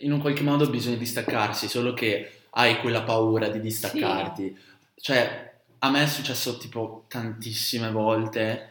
in 0.00 0.12
un 0.12 0.20
qualche 0.20 0.42
modo 0.42 0.68
bisogna 0.68 0.96
distaccarsi, 0.96 1.68
solo 1.68 1.94
che 1.94 2.32
hai 2.50 2.78
quella 2.80 3.02
paura 3.02 3.48
di 3.48 3.60
distaccarti. 3.60 4.56
Cioè, 4.94 5.52
a 5.80 5.90
me 5.90 6.02
è 6.02 6.06
successo 6.06 6.58
tipo 6.58 7.04
tantissime 7.08 7.90
volte, 7.90 8.67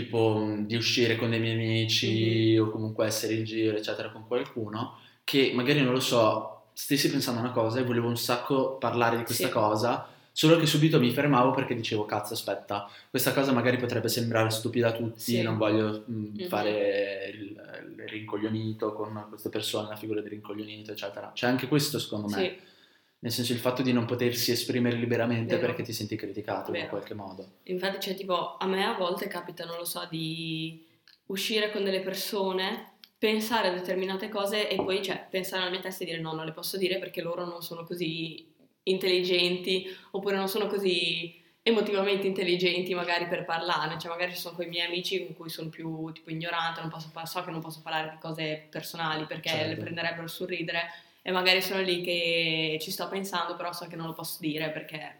tipo 0.00 0.36
mh, 0.36 0.66
di 0.66 0.76
uscire 0.76 1.16
con 1.16 1.30
dei 1.30 1.40
miei 1.40 1.54
amici 1.54 2.58
o 2.58 2.68
comunque 2.70 3.06
essere 3.06 3.32
in 3.32 3.44
giro, 3.44 3.78
eccetera, 3.78 4.10
con 4.10 4.26
qualcuno, 4.26 4.98
che 5.24 5.52
magari 5.54 5.80
non 5.80 5.94
lo 5.94 6.00
so, 6.00 6.64
stessi 6.74 7.10
pensando 7.10 7.40
a 7.40 7.44
una 7.44 7.52
cosa 7.52 7.78
e 7.80 7.84
volevo 7.84 8.06
un 8.06 8.18
sacco 8.18 8.76
parlare 8.76 9.16
di 9.16 9.24
questa 9.24 9.46
Sì. 9.46 9.52
cosa, 9.52 10.06
solo 10.32 10.58
che 10.58 10.66
subito 10.66 11.00
mi 11.00 11.10
fermavo 11.12 11.50
perché 11.52 11.74
dicevo, 11.74 12.04
cazzo, 12.04 12.34
aspetta, 12.34 12.86
questa 13.08 13.32
cosa 13.32 13.52
magari 13.52 13.78
potrebbe 13.78 14.08
sembrare 14.10 14.50
stupida 14.50 14.88
a 14.88 14.92
tutti, 14.92 15.18
Sì. 15.36 15.40
non 15.42 15.56
voglio 15.56 16.04
mh, 16.06 16.12
Mhm. 16.42 16.48
fare 16.48 17.30
il, 17.34 17.96
il 17.96 18.06
rincoglionito 18.06 18.92
con 18.92 19.24
queste 19.30 19.48
persone, 19.48 19.88
la 19.88 19.96
figura 19.96 20.20
di 20.20 20.28
rincoglionito, 20.28 20.90
eccetera. 20.92 21.30
C'è 21.32 21.46
anche 21.46 21.68
questo 21.68 21.98
secondo 21.98 22.26
me. 22.28 22.34
Sì. 22.34 22.74
Nel 23.18 23.32
senso 23.32 23.52
il 23.52 23.58
fatto 23.58 23.82
di 23.82 23.92
non 23.92 24.04
potersi 24.04 24.52
esprimere 24.52 24.96
liberamente 24.96 25.54
Vero. 25.56 25.68
perché 25.68 25.82
ti 25.82 25.92
senti 25.92 26.16
criticato 26.16 26.70
in 26.70 26.76
Vero. 26.78 26.88
qualche 26.88 27.14
modo. 27.14 27.58
Infatti, 27.64 28.00
cioè, 28.00 28.14
tipo, 28.14 28.56
a 28.56 28.66
me 28.66 28.84
a 28.84 28.94
volte 28.94 29.26
capita, 29.26 29.64
non 29.64 29.78
lo 29.78 29.84
so, 29.84 30.06
di 30.10 30.84
uscire 31.26 31.70
con 31.72 31.82
delle 31.82 32.00
persone, 32.00 32.92
pensare 33.18 33.68
a 33.68 33.72
determinate 33.72 34.28
cose 34.28 34.68
e 34.68 34.76
poi, 34.76 35.02
cioè, 35.02 35.26
pensare 35.30 35.62
alla 35.62 35.70
mia 35.70 35.80
testa 35.80 36.04
e 36.04 36.06
dire 36.06 36.20
no, 36.20 36.32
non 36.34 36.44
le 36.44 36.52
posso 36.52 36.76
dire 36.76 36.98
perché 36.98 37.22
loro 37.22 37.44
non 37.46 37.62
sono 37.62 37.84
così 37.84 38.52
intelligenti 38.84 39.86
oppure 40.12 40.36
non 40.36 40.48
sono 40.48 40.66
così 40.66 41.42
emotivamente 41.62 42.28
intelligenti 42.28 42.94
magari 42.94 43.26
per 43.26 43.44
parlarne, 43.44 43.98
cioè 43.98 44.10
magari 44.10 44.32
ci 44.32 44.38
sono 44.38 44.54
quei 44.54 44.68
miei 44.68 44.86
amici 44.86 45.24
con 45.24 45.34
cui 45.34 45.48
sono 45.48 45.68
più 45.68 46.12
tipo 46.12 46.30
ignorante, 46.30 46.80
non 46.80 46.90
posso, 46.90 47.10
so 47.24 47.42
che 47.42 47.50
non 47.50 47.60
posso 47.60 47.80
parlare 47.82 48.10
di 48.10 48.18
cose 48.20 48.68
personali 48.70 49.24
perché 49.26 49.48
Certo. 49.48 49.68
le 49.68 49.76
prenderebbero 49.76 50.28
sul 50.28 50.46
ridere 50.46 50.82
e 51.28 51.32
magari 51.32 51.60
sono 51.60 51.80
lì 51.80 52.02
che 52.02 52.78
ci 52.80 52.92
sto 52.92 53.08
pensando 53.08 53.56
però 53.56 53.72
so 53.72 53.88
che 53.88 53.96
non 53.96 54.06
lo 54.06 54.12
posso 54.12 54.36
dire 54.38 54.70
perché 54.70 55.16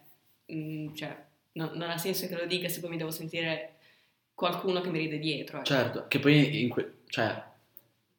mm, 0.53 0.95
cioè, 0.95 1.17
no- 1.55 1.73
non 1.75 1.91
ha 1.91 1.99
senso 1.99 2.29
che 2.29 2.37
lo 2.37 2.47
dica 2.47 2.69
se 2.69 2.79
poi 2.79 2.91
mi 2.91 2.97
devo 2.97 3.11
sentire 3.11 3.73
qualcuno 4.33 4.81
che 4.81 4.89
mi 4.91 4.99
ride 4.99 5.19
dietro. 5.19 5.57
ecco. 5.57 5.67
Certo, 5.67 6.05
che 6.07 6.21
poi 6.21 6.63
in, 6.63 6.69
que- 6.69 6.99
cioè, 7.09 7.43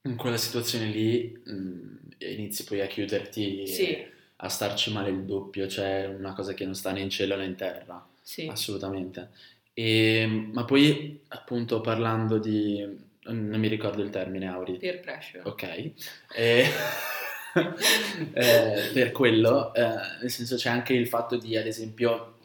in 0.02 0.18
quella 0.18 0.36
situazione 0.36 0.88
lì 0.88 1.32
mh, 1.46 1.98
inizi 2.20 2.66
poi 2.66 2.82
a 2.82 2.88
chiuderti 2.88 3.66
Sì. 3.68 4.06
a 4.36 4.50
starci 4.50 4.92
male 4.92 5.10
il 5.10 5.24
doppio, 5.24 5.66
cioè 5.70 6.08
una 6.08 6.34
cosa 6.34 6.54
che 6.54 6.66
non 6.66 6.76
sta 6.76 6.92
né 6.92 7.00
in 7.00 7.10
cielo 7.10 7.38
né 7.38 7.46
in 7.46 7.56
terra, 7.56 8.06
Sì, 8.22 8.48
assolutamente. 8.48 9.30
E, 9.74 10.26
ma 10.52 10.66
poi 10.66 11.22
appunto 11.30 11.80
parlando 11.80 12.38
di... 12.38 12.86
non 13.28 13.60
mi 13.60 13.68
ricordo 13.70 14.02
il 14.02 14.10
termine, 14.10 14.48
Auri. 14.50 14.76
peer 14.78 15.00
pressure. 15.00 15.44
Ok, 15.48 15.92
E- 16.36 16.66
eh, 18.34 18.90
per 18.94 19.12
quello, 19.12 19.74
eh, 19.74 19.82
nel 20.22 20.30
senso 20.32 20.56
c'è 20.56 20.70
anche 20.70 20.94
il 20.94 21.08
fatto 21.08 21.38
di, 21.38 21.56
ad 21.58 21.66
esempio, 21.68 22.36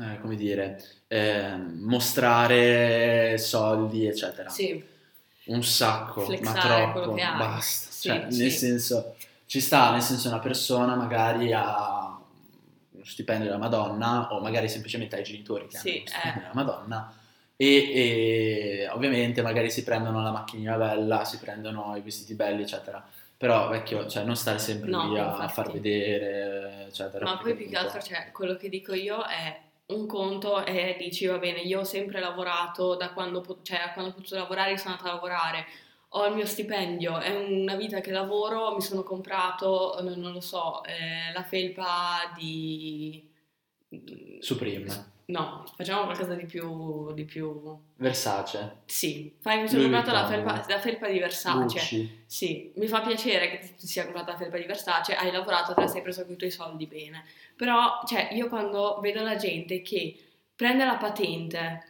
eh, 0.00 0.18
come 0.20 0.36
dire, 0.36 0.82
eh, 1.08 1.56
mostrare 1.56 3.36
soldi, 3.38 4.06
eccetera. 4.06 4.48
Sì, 4.48 4.82
Un 5.46 5.62
sacco, 5.62 6.20
ma 6.20 6.26
Flexare 6.26 6.90
quello 6.92 7.06
troppo, 7.14 7.34
basta. 7.36 7.90
Sì, 7.90 8.08
Cioè, 8.08 8.26
sì. 8.30 8.38
nel 8.42 8.50
senso, 8.50 9.16
ci 9.46 9.60
sta, 9.60 9.90
nel 9.92 10.02
senso 10.02 10.28
una 10.28 10.40
persona 10.40 10.94
magari 10.94 11.52
ha 11.52 12.18
uno 12.90 13.04
stipendio 13.04 13.46
della 13.46 13.58
Madonna 13.58 14.32
o 14.32 14.40
magari 14.40 14.68
semplicemente 14.68 15.16
ha 15.16 15.20
i 15.20 15.22
genitori 15.24 15.66
che 15.66 15.76
Sì, 15.78 15.88
hanno 15.88 15.98
uno 15.98 16.06
stipendio 16.06 16.40
eh. 16.40 16.42
della 16.42 16.54
Madonna 16.54 17.14
e, 17.56 17.66
e 18.84 18.88
ovviamente 18.90 19.42
magari 19.42 19.70
si 19.70 19.82
prendono 19.84 20.22
la 20.22 20.30
macchinina 20.32 20.76
bella, 20.76 21.24
si 21.24 21.38
prendono 21.38 21.94
i 21.96 22.00
vestiti 22.00 22.34
belli, 22.34 22.62
eccetera. 22.62 23.06
Però 23.36 23.68
vecchio, 23.68 24.06
cioè 24.06 24.24
non 24.24 24.36
stare 24.36 24.58
sempre 24.58 24.90
No, 24.90 25.12
lì 25.12 25.18
a 25.18 25.48
far 25.48 25.70
vedere, 25.70 26.86
eccetera. 26.86 27.24
ma 27.24 27.38
poi 27.38 27.54
più 27.54 27.68
che 27.68 27.76
altro, 27.76 28.00
cioè, 28.00 28.30
quello 28.32 28.56
che 28.56 28.68
dico 28.68 28.94
io 28.94 29.22
è 29.24 29.60
un 29.86 30.06
conto 30.06 30.64
e 30.64 30.96
dici 30.98 31.26
va 31.26 31.38
bene, 31.38 31.60
io 31.60 31.80
ho 31.80 31.84
sempre 31.84 32.20
lavorato 32.20 32.94
da 32.94 33.12
quando, 33.12 33.44
cioè, 33.62 33.90
quando 33.92 34.12
ho 34.12 34.14
potuto 34.14 34.36
lavorare 34.36 34.78
sono 34.78 34.92
andata 34.92 35.10
a 35.10 35.14
lavorare, 35.14 35.66
ho 36.10 36.26
il 36.26 36.34
mio 36.34 36.46
stipendio, 36.46 37.18
è 37.18 37.34
una 37.34 37.74
vita 37.74 38.00
che 38.00 38.12
lavoro, 38.12 38.74
mi 38.74 38.80
sono 38.80 39.02
comprato, 39.02 39.98
non, 40.00 40.18
non 40.20 40.32
lo 40.32 40.40
so, 40.40 40.82
eh, 40.84 41.32
la 41.32 41.42
felpa 41.42 42.32
di... 42.36 43.30
Supreme, 44.38 45.12
No, 45.26 45.64
facciamo 45.76 46.04
qualcosa 46.04 46.34
di 46.34 46.44
più, 46.44 47.12
di 47.14 47.24
più... 47.24 47.78
Versace, 47.96 48.82
Sì, 48.84 49.34
fai, 49.40 49.62
mi 49.62 49.68
sono 49.68 49.82
Louis 49.82 49.94
comprata 49.94 50.20
la 50.20 50.28
felpa, 50.28 50.64
la 50.68 50.80
felpa 50.80 51.08
di 51.08 51.18
Versace. 51.18 51.60
Gucci. 51.62 52.24
Sì, 52.26 52.72
mi 52.76 52.86
fa 52.86 53.00
piacere 53.00 53.50
che 53.50 53.74
ti 53.74 53.86
sia 53.86 54.04
comprata 54.04 54.32
la 54.32 54.38
felpa 54.38 54.58
di 54.58 54.64
Versace, 54.64 55.14
hai 55.14 55.32
lavorato, 55.32 55.72
te 55.74 55.80
la 55.80 55.86
sei 55.86 56.02
preso 56.02 56.24
con 56.24 56.34
i 56.34 56.36
tuoi 56.36 56.50
soldi 56.50 56.86
bene. 56.86 57.24
Però, 57.56 58.02
cioè, 58.06 58.30
io 58.32 58.48
quando 58.48 58.98
vedo 59.00 59.22
la 59.22 59.36
gente 59.36 59.80
che 59.80 60.18
prende 60.54 60.84
la 60.84 60.96
patente 60.96 61.84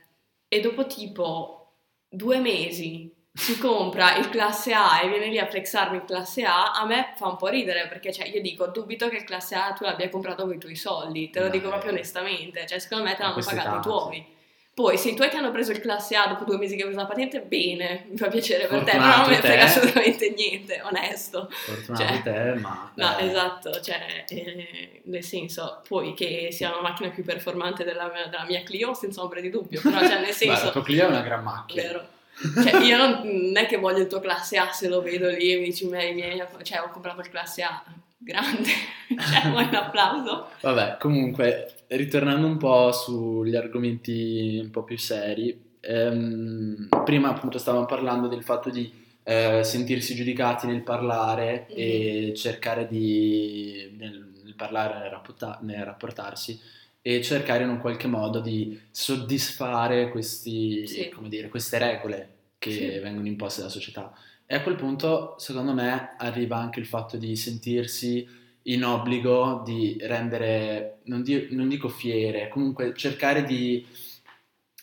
e 0.48 0.60
dopo 0.60 0.86
tipo 0.86 1.72
due 2.08 2.38
mesi 2.38 3.13
si 3.36 3.58
compra 3.58 4.16
il 4.16 4.28
classe 4.28 4.72
A 4.72 5.00
e 5.02 5.08
viene 5.08 5.26
lì 5.26 5.38
a 5.40 5.46
flexarmi 5.46 5.96
il 5.96 6.04
classe 6.04 6.44
A, 6.44 6.70
a 6.72 6.86
me 6.86 7.14
fa 7.16 7.26
un 7.26 7.36
po' 7.36 7.48
ridere 7.48 7.88
perché 7.88 8.12
cioè, 8.12 8.28
io 8.28 8.40
dico, 8.40 8.68
dubito 8.68 9.08
che 9.08 9.16
il 9.16 9.24
classe 9.24 9.56
A 9.56 9.72
tu 9.72 9.82
l'abbia 9.84 10.08
comprato 10.08 10.44
con 10.44 10.54
i 10.54 10.58
tuoi 10.58 10.76
soldi, 10.76 11.30
te 11.30 11.40
lo 11.40 11.48
Dai. 11.48 11.58
dico 11.58 11.68
proprio 11.68 11.90
onestamente, 11.90 12.64
cioè 12.66 12.78
secondo 12.78 13.04
me 13.04 13.16
te 13.16 13.22
l'hanno 13.22 13.42
pagato 13.42 13.68
i 13.68 13.72
età, 13.72 13.80
tuoi. 13.80 14.32
Poi 14.74 14.96
se 14.98 15.10
i 15.10 15.14
tuoi 15.14 15.30
ti 15.30 15.36
hanno 15.36 15.50
preso 15.52 15.70
il 15.72 15.80
classe 15.80 16.16
A 16.16 16.26
dopo 16.28 16.44
due 16.44 16.58
mesi 16.58 16.74
che 16.74 16.82
hai 16.82 16.88
preso 16.88 17.00
la 17.00 17.06
patente, 17.08 17.40
bene, 17.42 18.06
mi 18.10 18.16
fa 18.16 18.28
piacere 18.28 18.66
per 18.66 18.82
te, 18.82 18.92
però 18.92 19.02
Fortunato 19.02 19.20
non 19.20 19.30
ne 19.30 19.36
frega 19.36 19.64
te. 19.64 19.70
assolutamente 19.70 20.34
niente, 20.36 20.82
onesto. 20.82 21.48
Fortunato 21.50 22.04
Cioè, 22.04 22.22
te, 22.22 22.54
ma... 22.54 22.92
No, 22.94 23.18
eh, 23.18 23.26
esatto, 23.26 23.80
cioè, 23.80 24.24
eh, 24.28 25.00
nel 25.04 25.22
senso, 25.22 25.80
poi 25.86 26.14
che 26.14 26.48
sia 26.50 26.70
una 26.70 26.80
macchina 26.82 27.10
più 27.10 27.24
performante 27.24 27.84
della, 27.84 28.10
della 28.30 28.44
mia 28.48 28.62
Clio, 28.64 28.94
senza 28.94 29.22
ombra 29.22 29.40
di 29.40 29.50
dubbio, 29.50 29.80
però 29.80 29.98
cioè 29.98 30.16
nel 30.16 30.26
Beh, 30.26 30.32
senso... 30.32 30.64
la 30.64 30.70
tua 30.70 30.82
Clio 30.82 31.04
è 31.04 31.08
una 31.08 31.20
gran 31.20 31.42
macchina. 31.42 31.82
Vero. 31.82 32.08
Cioè, 32.36 32.82
io 32.82 32.96
non, 32.96 33.56
è 33.56 33.66
che 33.66 33.76
voglio 33.76 34.00
il 34.00 34.06
tuo 34.08 34.20
classe 34.20 34.56
A 34.58 34.72
se 34.72 34.88
lo 34.88 35.00
vedo 35.02 35.28
lì 35.30 35.52
e 35.52 35.58
mi 35.58 35.64
dici, 35.66 35.86
"Miei- 35.86 36.14
miei- 36.14 36.42
cioè, 36.62 36.80
ho 36.80 36.90
comprato 36.90 37.20
il 37.20 37.28
classe 37.30 37.62
A, 37.62 37.84
grande, 38.18 38.70
cioè, 39.08 39.50
vuoi 39.50 39.64
un 39.64 39.74
applauso? 39.74 40.48
Vabbè, 40.60 40.96
comunque, 40.98 41.84
ritornando 41.88 42.46
un 42.46 42.56
po' 42.56 42.90
sugli 42.92 43.54
argomenti 43.54 44.58
un 44.62 44.70
po' 44.70 44.82
più 44.82 44.98
seri, 44.98 45.76
ehm, 45.80 46.88
prima 47.04 47.28
appunto 47.28 47.58
stavamo 47.58 47.86
parlando 47.86 48.26
del 48.28 48.42
fatto 48.42 48.70
di 48.70 49.02
eh, 49.22 49.62
sentirsi 49.64 50.14
giudicati 50.14 50.66
nel 50.66 50.82
parlare 50.82 51.66
e 51.68 52.32
cercare 52.36 52.86
di, 52.86 53.94
nel, 53.96 54.32
nel 54.44 54.54
parlare, 54.54 54.98
nel, 54.98 55.10
rapporta- 55.10 55.58
nel 55.62 55.84
rapportarsi 55.84 56.60
e 57.06 57.20
cercare 57.22 57.64
in 57.64 57.68
un 57.68 57.80
qualche 57.80 58.06
modo 58.06 58.40
di 58.40 58.80
soddisfare 58.90 60.08
questi, 60.08 60.86
Sì. 60.86 61.10
come 61.10 61.28
dire, 61.28 61.50
queste 61.50 61.76
regole 61.76 62.28
che 62.56 62.70
Sì. 62.70 62.98
vengono 62.98 63.26
imposte 63.26 63.60
dalla 63.60 63.70
società. 63.70 64.10
E 64.46 64.54
a 64.54 64.62
quel 64.62 64.76
punto, 64.76 65.34
secondo 65.38 65.74
me, 65.74 66.14
arriva 66.16 66.56
anche 66.56 66.80
il 66.80 66.86
fatto 66.86 67.18
di 67.18 67.36
sentirsi 67.36 68.26
in 68.62 68.84
obbligo 68.86 69.60
di 69.66 69.98
rendere, 70.00 71.00
non, 71.04 71.22
di- 71.22 71.48
non 71.50 71.68
dico 71.68 71.90
fiere, 71.90 72.48
comunque 72.48 72.94
cercare 72.94 73.44
di, 73.44 73.86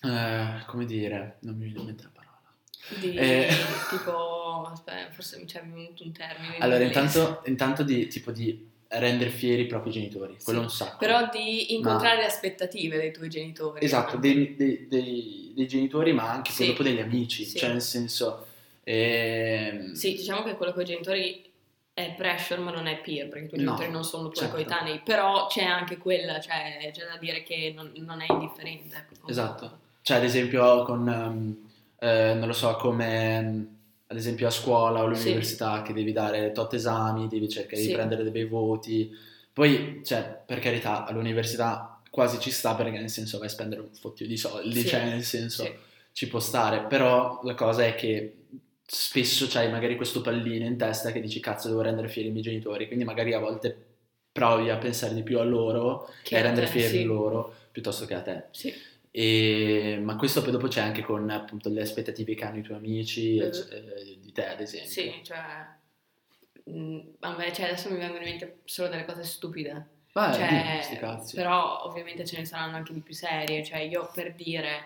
eh, 0.04 0.63
come 0.68 0.86
dire, 0.86 1.38
non 1.40 1.56
mi 1.56 1.63
viene 1.66 1.80
in 1.80 1.86
mente 1.86 2.04
la 2.04 2.10
parola. 2.13 2.54
Di, 3.00 3.16
Eh. 3.16 3.48
tipo, 3.90 4.62
aspetta, 4.72 5.10
forse 5.12 5.40
mi 5.40 5.46
c'è 5.46 5.63
venuto 5.66 6.04
un 6.04 6.12
termine. 6.12 6.58
in 6.58 6.62
Allora, 6.62 6.84
intanto, 6.84 7.42
intanto 7.48 7.82
di, 7.82 8.06
tipo 8.06 8.32
di 8.32 8.70
rendere 8.93 9.29
fieri 9.29 9.62
i 9.63 9.65
propri 9.67 9.91
genitori, 9.91 10.38
quello 10.43 10.60
è 10.60 10.63
un 10.63 10.69
sacco. 10.69 10.98
Però 10.98 11.29
di 11.31 11.74
incontrare 11.75 12.17
le 12.17 12.25
aspettative 12.25 12.98
dei 12.98 13.12
tuoi 13.13 13.29
genitori. 13.29 13.83
Esatto, 13.86 14.17
dei, 14.17 14.55
dei- 14.55 14.88
dei- 14.89 15.51
dei 15.55 15.67
genitori, 15.67 16.12
ma 16.13 16.29
anche 16.31 16.51
poi 16.55 16.65
Sì. 16.65 16.71
dopo 16.71 16.83
degli 16.83 17.00
amici, 17.00 17.45
Sì. 17.45 17.57
cioè 17.57 17.69
nel 17.69 17.81
senso... 17.81 18.48
ehm, 18.83 19.93
Sì, 19.93 20.15
diciamo 20.15 20.43
che 20.43 20.55
quello 20.55 20.74
con 20.74 20.81
i 20.81 20.86
genitori 20.86 21.50
è 21.93 22.13
pressure, 22.15 22.60
ma 22.62 22.71
non 22.71 22.88
è 22.88 23.00
peer, 23.00 23.27
perché 23.29 23.45
i 23.45 23.48
tuoi 23.50 23.62
No, 23.62 23.67
genitori 23.71 23.91
non 23.91 24.03
sono 24.03 24.24
tuoi 24.29 24.36
certo. 24.48 24.55
coetanei, 24.55 25.00
però 25.03 25.48
c'è 25.48 25.63
anche 25.63 25.98
quella, 25.98 26.39
cioè 26.39 26.89
c'è 26.93 27.05
da 27.05 27.17
dire 27.19 27.43
che 27.43 27.71
non, 27.75 27.91
non 27.95 28.21
è 28.21 28.25
indifferente. 28.31 28.95
ecco. 28.95 29.27
Esatto. 29.27 29.79
Cioè, 30.01 30.17
ad 30.17 30.24
esempio, 30.24 30.83
con, 30.83 31.07
ehm, 31.07 31.69
eh, 32.00 32.33
non 32.33 32.48
lo 32.48 32.53
so, 32.53 32.75
come 32.77 33.67
ad 34.12 34.18
esempio 34.18 34.46
a 34.48 34.50
scuola 34.51 35.00
o 35.01 35.06
all'università 35.06 35.82
che 35.84 35.94
devi 35.94 36.12
dare 36.12 36.51
tot 36.51 36.74
esami, 36.74 37.27
devi 37.30 37.48
cercare 37.48 37.82
di 37.82 37.88
Sì. 37.88 37.94
prendere 37.94 38.24
dei 38.24 38.32
bei 38.32 38.46
voti. 38.46 39.10
Poi, 39.53 40.01
cioè, 40.03 40.38
per 40.46 40.60
carità, 40.60 41.06
all'università 41.06 42.01
quasi 42.10 42.39
ci 42.39 42.51
sta 42.51 42.75
perché 42.75 43.00
nel 43.00 43.10
senso 43.10 43.38
vai 43.38 43.48
a 43.48 43.50
spendere 43.50 43.80
un 43.82 43.94
fottio 43.94 44.27
di 44.27 44.36
soldi, 44.36 44.82
Sì. 44.82 44.88
cioè 44.89 45.06
nel 45.06 45.24
senso 45.24 45.63
Sì. 45.63 45.72
ci 46.12 46.27
può 46.27 46.39
stare, 46.39 46.82
però 46.82 47.39
la 47.44 47.53
cosa 47.56 47.86
è 47.86 47.96
che 47.96 48.36
spesso 48.86 49.48
c'hai 49.48 49.72
magari 49.72 49.96
questo 49.96 50.20
pallino 50.20 50.65
in 50.65 50.75
testa 50.77 51.12
che 51.13 51.22
dici 51.22 51.39
cazzo 51.39 51.70
devo 51.70 51.80
rendere 51.82 52.10
fieri 52.10 52.27
i 52.27 52.32
miei 52.32 52.44
genitori, 52.44 52.88
quindi 52.88 53.06
magari 53.06 53.34
a 53.34 53.39
volte 53.39 53.75
provi 54.34 54.70
a 54.70 54.75
pensare 54.77 55.13
di 55.13 55.24
più 55.24 55.39
a 55.39 55.44
loro 55.44 56.10
Che 56.24 56.36
e 56.36 56.39
a 56.39 56.41
rendere 56.41 56.65
te, 56.65 56.72
fieri 56.74 56.98
sì. 57.00 57.03
loro 57.03 57.53
piuttosto 57.72 58.06
che 58.06 58.13
a 58.13 58.22
te. 58.22 58.44
Sì. 58.51 58.74
E- 59.13 60.00
ma 60.01 60.15
questo 60.15 60.41
poi 60.41 60.51
dopo 60.51 60.68
c'è 60.68 60.80
anche 60.82 61.01
con 61.03 61.30
appunto 61.30 61.68
le 61.70 61.82
aspettative 61.82 62.34
che 62.34 62.46
hanno 62.46 62.60
i 62.60 62.62
tuoi 62.62 62.77
amici 62.77 63.38
ecc- 63.38 63.72
eh, 63.74 64.18
di 64.22 64.32
te, 64.32 64.48
ad 64.48 64.62
esempio. 64.62 64.89
Sì, 64.89 65.20
cioè... 65.24 65.39
mm, 66.70 67.00
A 67.20 67.36
me, 67.36 67.51
cioè, 67.53 67.65
adesso 67.65 67.89
mi 67.91 67.98
vengono 67.98 68.20
in 68.24 68.30
mente 68.30 68.60
solo 68.65 68.88
delle 68.89 69.06
cose 69.06 69.24
stupide. 69.24 69.88
Vai, 70.13 70.34
Cioè, 70.34 70.48
dimmi, 70.48 70.84
sti 70.84 70.98
cazzi. 70.98 71.36
però 71.36 71.84
ovviamente 71.84 72.25
ce 72.25 72.38
ne 72.38 72.46
saranno 72.46 72.75
anche 72.77 72.94
di 72.94 73.00
più 73.00 73.13
serie, 73.13 73.63
cioè 73.63 73.80
io 73.80 74.10
per 74.13 74.34
dire, 74.34 74.86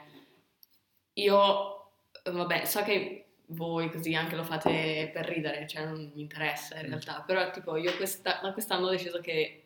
io, 1.13 1.91
vabbè, 2.23 2.65
so 2.65 2.83
che 2.83 3.21
voi 3.49 3.89
così 3.91 4.15
anche 4.15 4.35
lo 4.35 4.43
fate 4.43 5.09
per 5.13 5.25
ridere, 5.27 5.67
cioè 5.67 5.85
non 5.85 6.11
mi 6.13 6.21
interessa 6.21 6.75
Mm. 6.75 6.79
in 6.79 6.85
realtà, 6.87 7.23
però 7.25 7.49
tipo 7.51 7.75
io 7.75 7.95
questa- 7.95 8.39
da 8.41 8.51
quest'anno 8.53 8.87
ho 8.87 8.89
deciso 8.89 9.19
che 9.19 9.64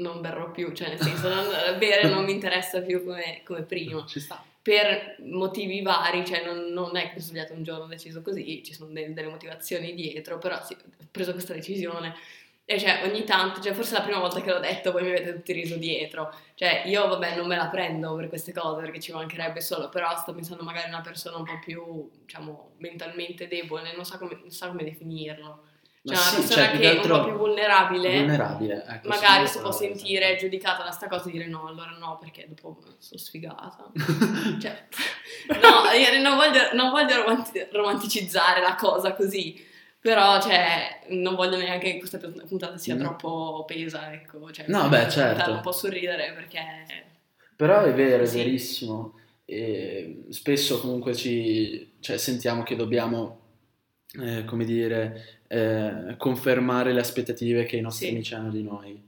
non 0.00 0.20
berrò 0.20 0.50
più, 0.50 0.72
cioè 0.72 0.88
nel 0.88 1.00
senso 1.00 1.28
non, 1.28 1.46
bere 1.78 2.08
non 2.08 2.24
mi 2.24 2.32
interessa 2.32 2.80
più 2.80 3.04
come, 3.04 3.42
come 3.44 3.62
prima, 3.62 4.04
Ci 4.06 4.20
sta. 4.20 4.42
per 4.62 5.16
motivi 5.24 5.82
vari, 5.82 6.24
cioè 6.26 6.44
non, 6.44 6.72
non 6.72 6.96
è 6.96 7.02
che 7.08 7.14
mi 7.14 7.20
sono 7.20 7.32
svegliato 7.32 7.52
un 7.54 7.62
giorno 7.62 7.84
ho 7.84 7.88
deciso 7.88 8.22
così, 8.22 8.62
ci 8.64 8.74
sono 8.74 8.90
de- 8.92 9.12
delle 9.12 9.28
motivazioni 9.28 9.94
dietro, 9.94 10.38
però 10.38 10.62
sì, 10.64 10.74
ho 10.74 11.06
preso 11.10 11.32
questa 11.32 11.54
decisione. 11.54 12.14
E 12.64 12.78
cioè 12.78 13.00
ogni 13.02 13.24
tanto, 13.24 13.60
cioè 13.60 13.72
forse 13.72 13.94
la 13.94 14.02
prima 14.02 14.20
volta 14.20 14.40
che 14.40 14.48
l'ho 14.52 14.60
detto, 14.60 14.92
voi 14.92 15.02
mi 15.02 15.08
avete 15.08 15.34
tutti 15.34 15.52
riso 15.52 15.74
dietro, 15.74 16.32
cioè 16.54 16.84
io 16.86 17.08
vabbè 17.08 17.34
non 17.34 17.48
me 17.48 17.56
la 17.56 17.66
prendo 17.66 18.14
per 18.14 18.28
queste 18.28 18.52
cose 18.52 18.80
perché 18.82 19.00
ci 19.00 19.10
mancherebbe 19.10 19.60
solo, 19.60 19.88
però 19.88 20.16
sto 20.16 20.32
pensando 20.32 20.62
magari 20.62 20.84
a 20.86 20.94
una 20.94 21.00
persona 21.00 21.36
un 21.36 21.44
po' 21.44 21.58
più, 21.58 22.08
diciamo, 22.20 22.74
mentalmente 22.76 23.48
debole, 23.48 23.92
non 23.96 24.04
so 24.04 24.18
come, 24.18 24.38
non 24.40 24.52
so 24.52 24.68
come 24.68 24.84
definirlo, 24.84 25.64
Ma 26.02 26.14
cioè 26.14 26.22
una 26.22 26.30
sì, 26.30 26.36
persona 26.36 26.66
cioè, 26.68 26.78
che 26.78 26.90
è 26.92 27.00
un 27.02 27.08
po' 27.08 27.24
più 27.24 27.36
vulnerabile 27.36 28.16
vulnerabile. 28.18 28.84
ecco, 28.88 29.08
magari 29.08 29.46
si 29.46 29.58
può 29.58 29.70
sentire 29.70 30.36
giudicata 30.36 30.82
da 30.82 30.90
sta 30.92 31.08
cosa 31.08 31.28
e 31.28 31.32
dire 31.32 31.46
no, 31.46 31.66
allora 31.66 31.90
no, 31.98 32.16
perché 32.18 32.46
dopo 32.48 32.78
sono 32.98 33.20
sfigata. 33.20 33.90
Cioè, 34.60 34.86
no, 35.60 35.90
io 35.92 36.22
non 36.22 36.36
voglio, 36.36 36.72
non 36.72 36.90
voglio 36.90 37.16
romanti- 37.22 37.66
romanticizzare 37.70 38.62
la 38.62 38.76
cosa 38.76 39.12
così, 39.14 39.62
però 40.00 40.40
cioè, 40.40 41.00
non 41.08 41.34
voglio 41.34 41.58
neanche 41.58 41.92
che 41.92 41.98
questa 41.98 42.16
puntata 42.18 42.78
sia 42.78 42.94
Mm. 42.94 43.00
troppo 43.00 43.64
pesa, 43.66 44.10
ecco. 44.12 44.50
Cioè, 44.50 44.64
No, 44.68 44.88
beh, 44.88 45.10
certo. 45.10 45.50
un 45.52 45.60
po' 45.60 45.72
sorridere 45.72 46.32
perché... 46.32 46.60
Però 47.56 47.82
è 47.82 47.92
vero, 47.92 48.22
è 48.22 48.26
Sì. 48.26 48.38
verissimo. 48.38 49.18
E 49.44 50.24
spesso 50.30 50.80
comunque 50.80 51.14
ci 51.14 51.96
cioè, 52.00 52.16
sentiamo 52.16 52.62
che 52.62 52.74
dobbiamo, 52.76 53.40
eh, 54.18 54.44
come 54.46 54.64
dire, 54.64 55.39
eh, 55.52 56.14
confermare 56.16 56.92
le 56.92 57.00
aspettative 57.00 57.64
che 57.64 57.76
i 57.76 57.80
nostri 57.80 58.06
Sì. 58.06 58.12
amici 58.12 58.34
hanno 58.34 58.50
di 58.50 58.62
noi. 58.62 59.02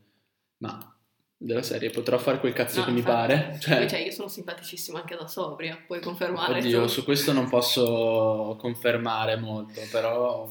Ma 0.59 0.92
della 1.37 1.62
serie 1.62 1.90
potrò 1.90 2.18
fare 2.18 2.38
quel 2.40 2.52
cazzo 2.52 2.81
No, 2.81 2.87
che 2.87 2.90
mi 2.90 2.98
infatti, 2.98 3.33
pare. 3.35 3.59
Cioè, 3.61 3.87
cioè, 3.88 4.00
io 4.00 4.11
sono 4.11 4.26
simpaticissima 4.28 4.98
anche 5.00 5.16
da 5.16 5.26
sobria, 5.28 5.78
puoi 5.87 6.00
confermare. 6.00 6.59
oddio, 6.59 6.83
tu? 6.83 6.88
su 6.88 7.05
questo 7.05 7.33
non 7.33 7.48
posso 7.48 8.57
confermare 8.59 9.37
molto, 9.37 9.81
però... 9.90 10.48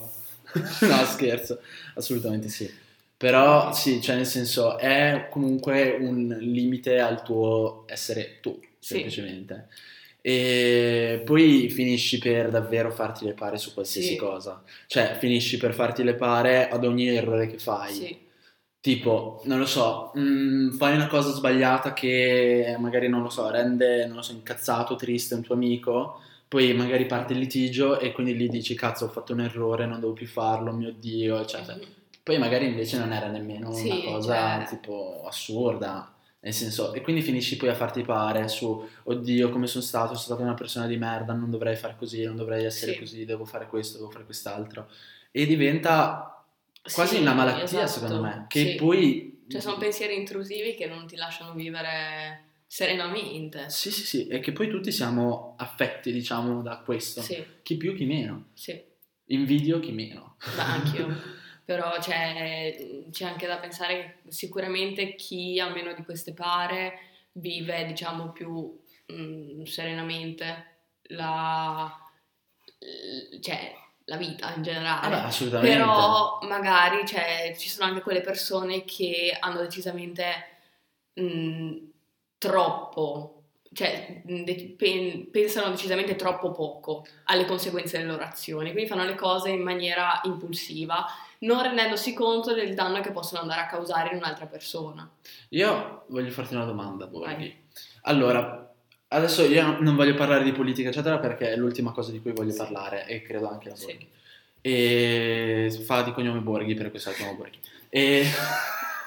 no, 0.82 1.06
scherzo, 1.06 1.60
assolutamente 1.95 2.47
sì. 2.49 2.69
Però 3.17 3.71
sì, 3.73 4.01
cioè 4.01 4.15
nel 4.15 4.25
senso 4.25 4.77
è 4.77 5.27
comunque 5.30 5.97
un 5.99 6.36
limite 6.39 6.99
al 6.99 7.21
tuo 7.23 7.84
essere 7.88 8.39
tu, 8.41 8.60
Sì. 8.80 9.06
E 10.21 11.21
poi 11.25 11.69
finisci 11.69 12.19
per 12.19 12.49
davvero 12.49 12.91
farti 12.91 13.25
le 13.25 13.34
pare 13.34 13.57
su 13.57 13.73
qualsiasi 13.73 14.10
Sì. 14.10 14.15
cosa. 14.17 14.63
Cioè, 14.88 15.17
finisci 15.19 15.57
per 15.57 15.73
farti 15.73 16.03
le 16.03 16.13
pare 16.15 16.69
ad 16.69 16.86
ogni 16.86 17.07
errore 17.07 17.47
che 17.47 17.57
fai. 17.57 17.93
Sì, 17.93 18.19
Tipo, 18.81 19.41
non 19.45 19.60
lo 19.60 19.65
so, 19.67 20.12
mm, 20.17 20.71
fai 20.71 20.95
una 20.95 21.05
cosa 21.07 21.29
sbagliata 21.31 21.93
che 21.93 22.75
magari, 22.79 23.07
non 23.10 23.21
lo 23.21 23.29
so, 23.29 23.47
rende, 23.51 24.07
non 24.07 24.15
lo 24.17 24.21
so, 24.23 24.31
incazzato, 24.31 24.95
triste 24.95 25.36
un 25.36 25.41
tuo 25.43 25.53
amico, 25.53 26.19
poi 26.47 26.73
magari 26.73 27.05
parte 27.05 27.34
il 27.34 27.39
litigio 27.39 27.99
e 27.99 28.12
quindi 28.12 28.36
lì 28.36 28.47
dici, 28.49 28.73
cazzo, 28.73 29.05
ho 29.05 29.10
fatto 29.10 29.34
un 29.34 29.41
errore, 29.41 29.86
non 29.86 29.99
devo 29.99 30.13
più 30.13 30.25
farlo, 30.25 30.71
mio 30.71 30.91
Dio, 30.91 31.39
eccetera. 31.39 31.77
Poi 32.23 32.39
magari 32.39 32.65
invece 32.65 32.97
non 32.97 33.12
era 33.13 33.27
nemmeno 33.27 33.67
una 33.69 33.77
Sì, 33.77 34.01
cosa 34.03 34.57
cioè- 34.57 34.67
tipo 34.67 35.23
assurda, 35.27 36.12
nel 36.43 36.54
senso, 36.54 36.93
e 36.93 37.01
quindi 37.01 37.21
finisci 37.21 37.56
poi 37.56 37.69
a 37.69 37.75
farti 37.75 38.01
pare 38.01 38.47
su, 38.47 38.88
oddio, 39.04 39.49
come 39.49 39.67
sono 39.67 39.84
stato, 39.84 40.08
sono 40.08 40.19
stata 40.19 40.41
una 40.41 40.56
persona 40.56 40.88
di 40.88 40.97
merda, 40.97 41.34
non 41.34 41.51
dovrei 41.51 41.75
fare 41.75 41.95
così, 41.97 42.23
non 42.23 42.36
dovrei 42.36 42.65
essere 42.65 42.93
Sì. 42.93 42.99
così, 42.99 43.25
devo 43.25 43.45
fare 43.45 43.67
questo, 43.67 43.97
devo 43.99 44.10
fare 44.10 44.25
quest'altro. 44.25 44.89
E 45.32 45.45
diventa 45.45 46.43
quasi 46.93 47.15
Sì, 47.15 47.21
una 47.21 47.34
malattia, 47.34 47.63
esatto, 47.84 47.88
secondo 47.88 48.21
me, 48.23 48.45
che 48.47 48.71
sì. 48.71 48.75
poi... 48.75 49.43
Cioè 49.47 49.62
sono 49.62 49.77
pensieri 49.77 50.15
intrusivi 50.15 50.73
che 50.75 50.88
non 50.88 51.06
ti 51.06 51.15
lasciano 51.15 51.54
vivere 51.54 52.45
serenamente. 52.65 53.69
Sì, 53.69 53.91
sì, 53.91 54.01
sì, 54.06 54.27
e 54.27 54.39
che 54.39 54.51
poi 54.51 54.67
tutti 54.69 54.91
siamo 54.91 55.56
affetti, 55.58 56.12
diciamo, 56.12 56.62
da 56.62 56.77
questo. 56.80 57.21
Chi 57.62 57.77
più, 57.77 57.93
chi 57.95 58.06
meno. 58.06 58.47
sì. 58.54 58.89
Invidio, 59.25 59.80
chi 59.80 59.91
meno. 59.93 60.36
Ma 60.58 60.73
anch'io. 60.73 61.08
Però 61.63 61.97
c'è, 62.00 63.06
c'è 63.12 63.26
anche 63.26 63.47
da 63.47 63.58
pensare 63.58 64.19
che 64.24 64.32
sicuramente 64.32 65.15
chi 65.15 65.60
ha 65.60 65.69
meno 65.69 65.93
di 65.93 66.04
queste 66.04 66.34
pare 66.34 67.00
vive, 67.34 67.86
diciamo, 67.86 68.32
più 68.32 68.80
mm, 69.12 69.63
serenamente 69.63 70.65
la, 71.04 71.97
cioè, 73.39 73.76
la 74.06 74.17
vita 74.17 74.54
in 74.54 74.63
generale. 74.63 75.10
Vabbè, 75.10 75.28
assolutamente. 75.28 75.78
Però 75.78 76.39
magari 76.43 77.06
cioè, 77.06 77.56
ci 77.58 77.69
sono 77.69 77.89
anche 77.89 78.02
quelle 78.02 78.21
persone 78.21 78.84
che 78.84 79.36
hanno 79.39 79.62
decisamente 79.62 80.34
mh, 81.13 81.78
troppo, 82.38 83.40
cioè 83.73 84.21
de- 84.25 84.75
pen- 84.77 85.29
pensano 85.31 85.69
decisamente 85.69 86.15
troppo 86.15 86.51
poco 86.51 87.05
alle 87.25 87.45
conseguenze 87.45 87.97
delle 87.97 88.10
loro 88.12 88.23
azioni, 88.23 88.71
quindi 88.71 88.89
fanno 88.89 89.05
le 89.05 89.15
cose 89.15 89.49
in 89.49 89.62
maniera 89.62 90.19
impulsiva, 90.23 91.05
non 91.39 91.62
rendendosi 91.62 92.13
conto 92.13 92.53
del 92.53 92.73
danno 92.73 92.99
che 93.01 93.12
possono 93.12 93.41
andare 93.41 93.62
a 93.62 93.65
causare 93.67 94.10
in 94.12 94.17
un'altra 94.17 94.45
persona. 94.45 95.10
Io 95.49 96.03
voglio 96.07 96.31
farti 96.31 96.53
una 96.55 96.65
domanda, 96.65 97.07
Borghi. 97.07 97.55
Allora, 98.03 98.71
adesso 99.07 99.43
io 99.45 99.79
non 99.79 99.95
voglio 99.95 100.15
parlare 100.15 100.43
di 100.43 100.51
politica, 100.51 100.89
eccetera, 100.89 101.17
perché 101.19 101.51
è 101.51 101.55
l'ultima 101.55 101.91
cosa 101.91 102.12
di 102.12 102.21
cui 102.21 102.31
voglio 102.34 102.51
Sì. 102.51 102.57
parlare 102.57 103.05
e 103.07 103.21
credo 103.21 103.49
anche 103.49 103.69
la 103.69 103.75
Sì. 103.75 103.86
Borghi. 103.86 104.10
E 104.63 105.81
fa 105.86 106.01
di 106.03 106.12
cognome 106.12 106.39
Borghi, 106.39 106.73
per 106.75 106.89
questo 106.91 107.10
la 107.10 107.15
chiamo 107.15 107.36
Borghi. 107.36 107.57
E 107.89 108.23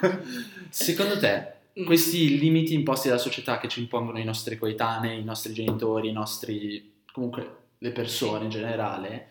secondo 0.70 1.18
te. 1.18 1.52
Questi 1.84 2.38
limiti 2.38 2.74
imposti 2.74 3.08
dalla 3.08 3.20
società 3.20 3.58
che 3.58 3.68
ci 3.68 3.80
impongono 3.80 4.18
i 4.18 4.24
nostri 4.24 4.56
coetanei, 4.56 5.20
i 5.20 5.24
nostri 5.24 5.52
genitori, 5.52 6.08
i 6.08 6.12
nostri, 6.12 7.02
comunque 7.12 7.56
le 7.78 7.90
persone 7.90 8.44
in 8.44 8.50
generale, 8.50 9.28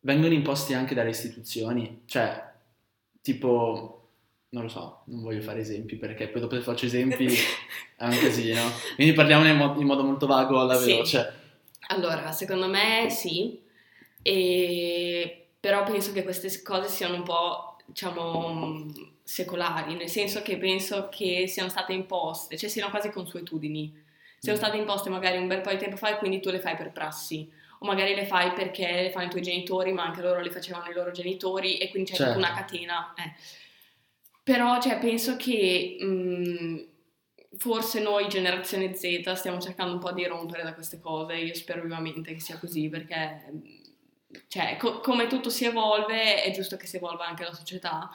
vengono 0.00 0.34
imposti 0.34 0.74
anche 0.74 0.94
dalle 0.94 1.10
istituzioni? 1.10 2.02
Cioè, 2.04 2.44
tipo, 3.22 4.10
non 4.50 4.62
lo 4.64 4.68
so, 4.68 5.02
non 5.06 5.22
voglio 5.22 5.40
fare 5.40 5.60
esempi 5.60 5.96
perché 5.96 6.28
poi 6.28 6.40
dopo 6.40 6.54
se 6.56 6.62
faccio 6.62 6.86
esempi 6.86 7.26
è 7.96 8.04
un 8.04 8.18
casino. 8.18 8.60
Quindi 8.94 9.14
parliamo 9.14 9.46
in, 9.46 9.56
mo- 9.56 9.74
in 9.80 9.86
modo 9.86 10.04
molto 10.04 10.26
vago 10.26 10.60
alla 10.60 10.74
Sì. 10.76 10.90
veloce. 10.92 11.32
Allora, 11.88 12.32
secondo 12.32 12.68
me 12.68 13.08
sì, 13.10 13.60
e- 14.22 15.46
però 15.60 15.84
penso 15.84 16.12
che 16.12 16.22
queste 16.22 16.62
cose 16.62 16.88
siano 16.88 17.14
un 17.16 17.22
po', 17.22 17.76
diciamo, 17.86 18.86
secolari, 19.28 19.94
nel 19.94 20.08
senso 20.08 20.40
che 20.40 20.56
penso 20.56 21.10
che 21.10 21.46
siano 21.46 21.68
state 21.68 21.92
imposte, 21.92 22.56
cioè 22.56 22.70
siano 22.70 22.88
quasi 22.88 23.10
consuetudini, 23.10 23.92
siano 24.38 24.58
Mm. 24.58 24.62
state 24.62 24.76
imposte 24.78 25.10
magari 25.10 25.36
un 25.36 25.46
bel 25.46 25.60
po' 25.60 25.68
di 25.70 25.76
tempo 25.76 25.96
fa 25.96 26.08
e 26.08 26.16
quindi 26.16 26.40
tu 26.40 26.48
le 26.48 26.60
fai 26.60 26.76
per 26.76 26.92
prassi. 26.92 27.56
o 27.80 27.86
magari 27.86 28.12
le 28.16 28.26
fai 28.26 28.52
perché 28.54 29.02
le 29.02 29.10
fanno 29.12 29.26
i 29.26 29.30
tuoi 29.30 29.40
genitori, 29.40 29.92
ma 29.92 30.02
anche 30.02 30.20
loro 30.20 30.40
le 30.40 30.50
facevano 30.50 30.90
i 30.90 30.92
loro 30.94 31.12
genitori 31.12 31.78
e 31.78 31.90
quindi 31.90 32.10
c'è 32.10 32.16
certo. 32.16 32.36
una 32.36 32.52
catena. 32.52 33.14
Eh. 33.16 33.32
Però 34.42 34.80
cioè, 34.80 34.98
penso 34.98 35.36
che 35.36 35.96
mh, 36.00 36.04
mm, 36.04 36.78
forse 37.56 38.00
noi, 38.00 38.26
generazione 38.28 38.96
Z, 38.96 39.30
stiamo 39.34 39.60
cercando 39.60 39.92
un 39.92 40.00
po' 40.00 40.10
di 40.10 40.26
rompere 40.26 40.64
da 40.64 40.74
queste 40.74 40.98
cose. 40.98 41.36
Io 41.36 41.54
spero 41.54 41.82
vivamente 41.82 42.32
che 42.32 42.40
sia 42.40 42.58
così 42.58 42.88
perché 42.88 43.44
cioè, 44.48 44.76
co- 44.76 44.98
come 44.98 45.28
tutto 45.28 45.48
si 45.48 45.64
evolve, 45.64 46.42
è 46.42 46.50
giusto 46.50 46.76
che 46.76 46.86
si 46.86 46.96
evolva 46.96 47.26
anche 47.28 47.44
la 47.44 47.54
società 47.54 48.10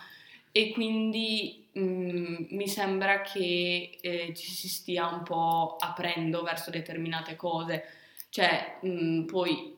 e 0.55 0.71
quindi 0.71 1.67
mh, 1.71 1.81
mm, 1.81 2.35
mi 2.51 2.67
sembra 2.67 3.21
che 3.21 3.97
eh, 3.99 4.33
ci 4.35 4.51
si 4.51 4.69
stia 4.69 5.07
un 5.07 5.23
po' 5.23 5.77
aprendo 5.79 6.43
verso 6.43 6.69
determinate 6.69 7.35
cose. 7.35 7.83
Cioè, 8.29 8.77
mh, 8.81 8.87
mm, 8.87 9.25
poi 9.25 9.75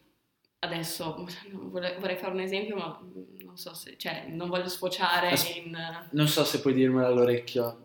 adesso 0.60 1.26
vorrei, 1.72 2.18
fare 2.18 2.34
un 2.34 2.42
esempio, 2.42 2.76
ma 2.76 3.00
non 3.46 3.58
so 3.58 3.74
se, 3.74 3.96
cioè, 3.98 4.26
non 4.28 4.50
voglio 4.50 4.68
sfociare 4.68 5.30
As- 5.30 5.56
in... 5.56 5.78
Non 6.12 6.28
so 6.28 6.44
se 6.44 6.60
puoi 6.60 6.74
dirmelo 6.74 7.08
all'orecchio. 7.08 7.84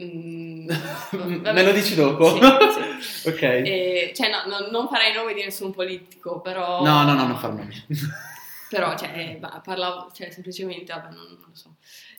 Mm, 0.00 0.70
Me 1.42 1.62
lo 1.62 1.72
dici 1.72 1.94
dopo? 1.94 2.30
Sì, 2.30 2.40
sì. 3.02 3.28
ok. 3.28 3.42
E, 3.42 4.12
cioè, 4.16 4.30
no, 4.30 4.46
no, 4.46 4.70
non 4.70 4.88
farei 4.88 5.12
nome 5.12 5.34
di 5.34 5.42
nessun 5.42 5.70
politico, 5.70 6.40
però... 6.40 6.82
No, 6.82 7.02
no, 7.02 7.12
no, 7.12 7.26
non 7.26 7.36
far 7.36 7.52
nomi. 7.52 7.74
Però, 8.70 8.96
cioè, 8.96 9.36
bah, 9.40 9.60
parlavo, 9.64 10.12
cioè, 10.12 10.30
semplicemente, 10.30 10.92
vabbè, 10.92 11.12
non, 11.12 11.24
non 11.24 11.48
lo 11.48 11.54
so. 11.56 11.74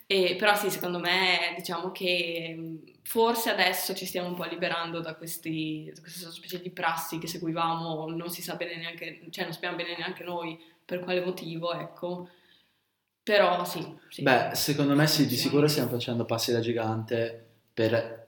E, 0.05 0.35
però 0.37 0.53
sì, 0.53 0.69
secondo 0.69 0.99
me, 0.99 1.53
diciamo 1.55 1.93
che 1.93 2.97
forse 3.03 3.51
adesso 3.51 3.93
ci 3.95 4.05
stiamo 4.05 4.27
un 4.27 4.35
po' 4.35 4.43
liberando 4.43 4.99
da, 4.99 5.15
questi, 5.15 5.89
da 5.95 6.01
questa 6.01 6.29
specie 6.29 6.61
di 6.61 6.69
prassi 6.69 7.19
che 7.19 7.27
seguivamo, 7.27 8.09
non 8.09 8.29
si 8.29 8.41
sa 8.41 8.55
bene 8.55 8.75
neanche, 8.75 9.21
cioè 9.29 9.45
non 9.45 9.53
sappiamo 9.53 9.77
bene 9.77 9.95
neanche 9.95 10.25
noi 10.25 10.59
per 10.83 10.99
quale 10.99 11.23
motivo, 11.23 11.71
ecco. 11.71 12.27
Però 13.23 13.63
sì. 13.63 13.97
sì. 14.09 14.21
Beh, 14.21 14.49
secondo 14.53 14.93
me 14.93 15.07
sì, 15.07 15.27
di 15.27 15.37
sicuro 15.37 15.69
stiamo 15.69 15.91
facendo 15.91 16.25
passi 16.25 16.51
da 16.51 16.59
gigante 16.59 17.47
per 17.73 18.27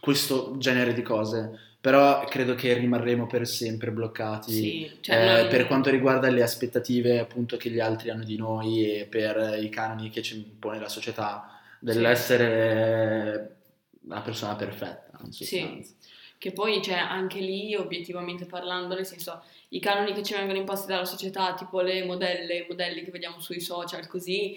questo 0.00 0.56
genere 0.56 0.94
di 0.94 1.02
cose, 1.02 1.67
però 1.80 2.24
credo 2.24 2.54
che 2.54 2.74
rimarremo 2.74 3.26
per 3.26 3.46
sempre 3.46 3.92
bloccati 3.92 4.52
sì, 4.52 4.90
cioè 5.00 5.16
eh, 5.16 5.42
noi... 5.42 5.48
per 5.48 5.66
quanto 5.66 5.90
riguarda 5.90 6.28
le 6.28 6.42
aspettative 6.42 7.20
appunto 7.20 7.56
che 7.56 7.70
gli 7.70 7.78
altri 7.78 8.10
hanno 8.10 8.24
di 8.24 8.36
noi 8.36 9.00
e 9.00 9.04
per 9.06 9.58
i 9.62 9.68
canoni 9.68 10.10
che 10.10 10.22
ci 10.22 10.36
impone 10.36 10.80
la 10.80 10.88
società 10.88 11.60
dell'essere 11.78 13.58
sì. 13.90 14.06
una 14.06 14.20
persona 14.20 14.56
perfetta 14.56 15.18
in 15.24 15.32
sostanza. 15.32 15.88
Sì. 15.88 15.96
Che 16.38 16.52
poi 16.52 16.74
c'è 16.74 16.92
cioè, 16.92 16.98
anche 16.98 17.40
lì, 17.40 17.74
obiettivamente 17.74 18.44
parlando, 18.46 18.94
nel 18.94 19.04
senso, 19.04 19.42
i 19.70 19.80
canoni 19.80 20.12
che 20.12 20.22
ci 20.22 20.34
vengono 20.34 20.56
imposti 20.56 20.86
dalla 20.86 21.04
società, 21.04 21.54
tipo 21.54 21.80
le 21.80 22.04
modelle, 22.04 22.58
i 22.58 22.66
modelli 22.68 23.02
che 23.02 23.10
vediamo 23.10 23.40
sui 23.40 23.60
social, 23.60 24.06
così, 24.06 24.56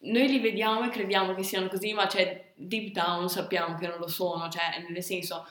noi 0.00 0.28
li 0.28 0.38
vediamo 0.38 0.84
e 0.84 0.90
crediamo 0.90 1.34
che 1.34 1.42
siano 1.44 1.68
così, 1.68 1.94
ma 1.94 2.06
cioè, 2.08 2.52
deep 2.54 2.92
down 2.92 3.30
sappiamo 3.30 3.74
che 3.76 3.86
non 3.86 3.98
lo 3.98 4.06
sono, 4.06 4.50
cioè, 4.50 4.84
nel 4.86 5.02
senso, 5.02 5.46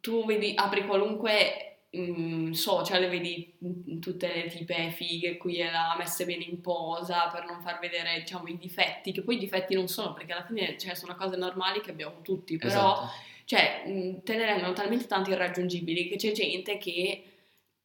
tu 0.00 0.24
vedi, 0.24 0.52
apri 0.54 0.86
qualunque 0.86 1.66
mh, 1.90 2.00
mm, 2.00 2.50
social 2.52 3.02
e 3.02 3.08
vedi 3.08 3.54
mm, 3.64 3.98
tutte 4.00 4.32
le 4.32 4.46
tipe 4.46 4.90
fighe 4.90 5.36
qui 5.36 5.56
e 5.56 5.70
là 5.70 5.94
messe 5.98 6.24
bene 6.24 6.44
in 6.44 6.60
posa 6.60 7.28
per 7.28 7.44
non 7.44 7.60
far 7.60 7.78
vedere, 7.78 8.20
diciamo, 8.20 8.46
i 8.48 8.58
difetti, 8.58 9.12
che 9.12 9.22
poi 9.22 9.36
i 9.36 9.38
difetti 9.38 9.74
non 9.74 9.88
sono, 9.88 10.12
perché 10.12 10.32
alla 10.32 10.44
fine, 10.44 10.76
cioè, 10.78 10.94
sono 10.94 11.14
cose 11.16 11.36
normali 11.36 11.80
che 11.80 11.90
abbiamo 11.90 12.22
tutti, 12.22 12.56
però, 12.56 12.92
esatto. 12.92 13.10
cioè, 13.44 13.82
mh, 13.86 13.90
mm, 13.90 14.14
te 14.24 14.36
ne 14.36 14.46
rendono 14.46 14.72
talmente 14.72 15.06
tanto 15.06 15.30
irraggiungibili 15.30 16.08
che 16.08 16.16
c'è 16.16 16.32
gente 16.32 16.78
che, 16.78 17.24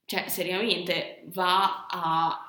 cioè, 0.06 0.28
seriamente 0.28 1.24
va 1.26 1.88
a 1.89 2.45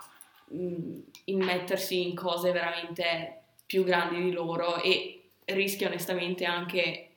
immettersi 1.24 2.02
in 2.02 2.14
cose 2.14 2.52
veramente 2.52 3.42
più 3.64 3.84
grandi 3.84 4.22
di 4.22 4.32
loro 4.32 4.82
e 4.82 5.30
rischia 5.46 5.88
onestamente 5.88 6.44
anche 6.44 7.08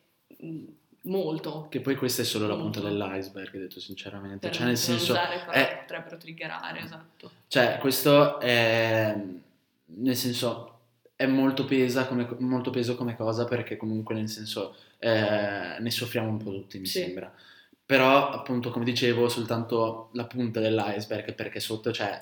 molto. 1.06 1.68
Che 1.70 1.82
poi 1.82 1.96
questa 1.96 2.22
è 2.22 2.26
solo 2.26 2.46
molto. 2.46 2.58
la 2.58 2.63
punta 2.63 2.88
dell'iceberg, 2.88 3.58
detto 3.58 3.80
sinceramente. 3.80 4.48
Per 4.48 4.56
cioè, 4.56 4.65
nel 4.65 4.78
senso. 4.78 5.13
Usare, 5.13 5.46
è, 5.48 5.78
potrebbero 5.80 6.18
triggerare, 6.18 6.80
esatto. 6.80 7.32
Cioè, 7.48 7.78
questo 7.80 8.39
è. 8.39 9.18
Nel 9.86 10.15
senso. 10.15 10.72
È 11.18 11.26
molto, 11.28 11.63
pesa 11.63 12.08
come, 12.08 12.28
molto 12.39 12.72
peso 12.72 12.96
come 12.96 13.15
cosa 13.15 13.46
perché 13.46 13.78
comunque 13.78 14.13
nel 14.13 14.28
senso 14.28 14.76
eh, 15.00 15.78
ne 15.80 15.89
soffriamo 15.89 16.28
un 16.28 16.44
po' 16.44 16.52
tutti 16.52 16.78
mi 16.78 16.86
sì. 16.86 17.00
sembra 17.00 17.34
però 17.86 18.32
appunto 18.32 18.72
come 18.72 18.84
dicevo 18.84 19.30
soltanto 19.30 20.10
la 20.13 20.26
punta 20.26 20.60
dell'iceberg 20.60 21.34
perché 21.34 21.60
sotto 21.60 21.91
c'è, 21.91 22.22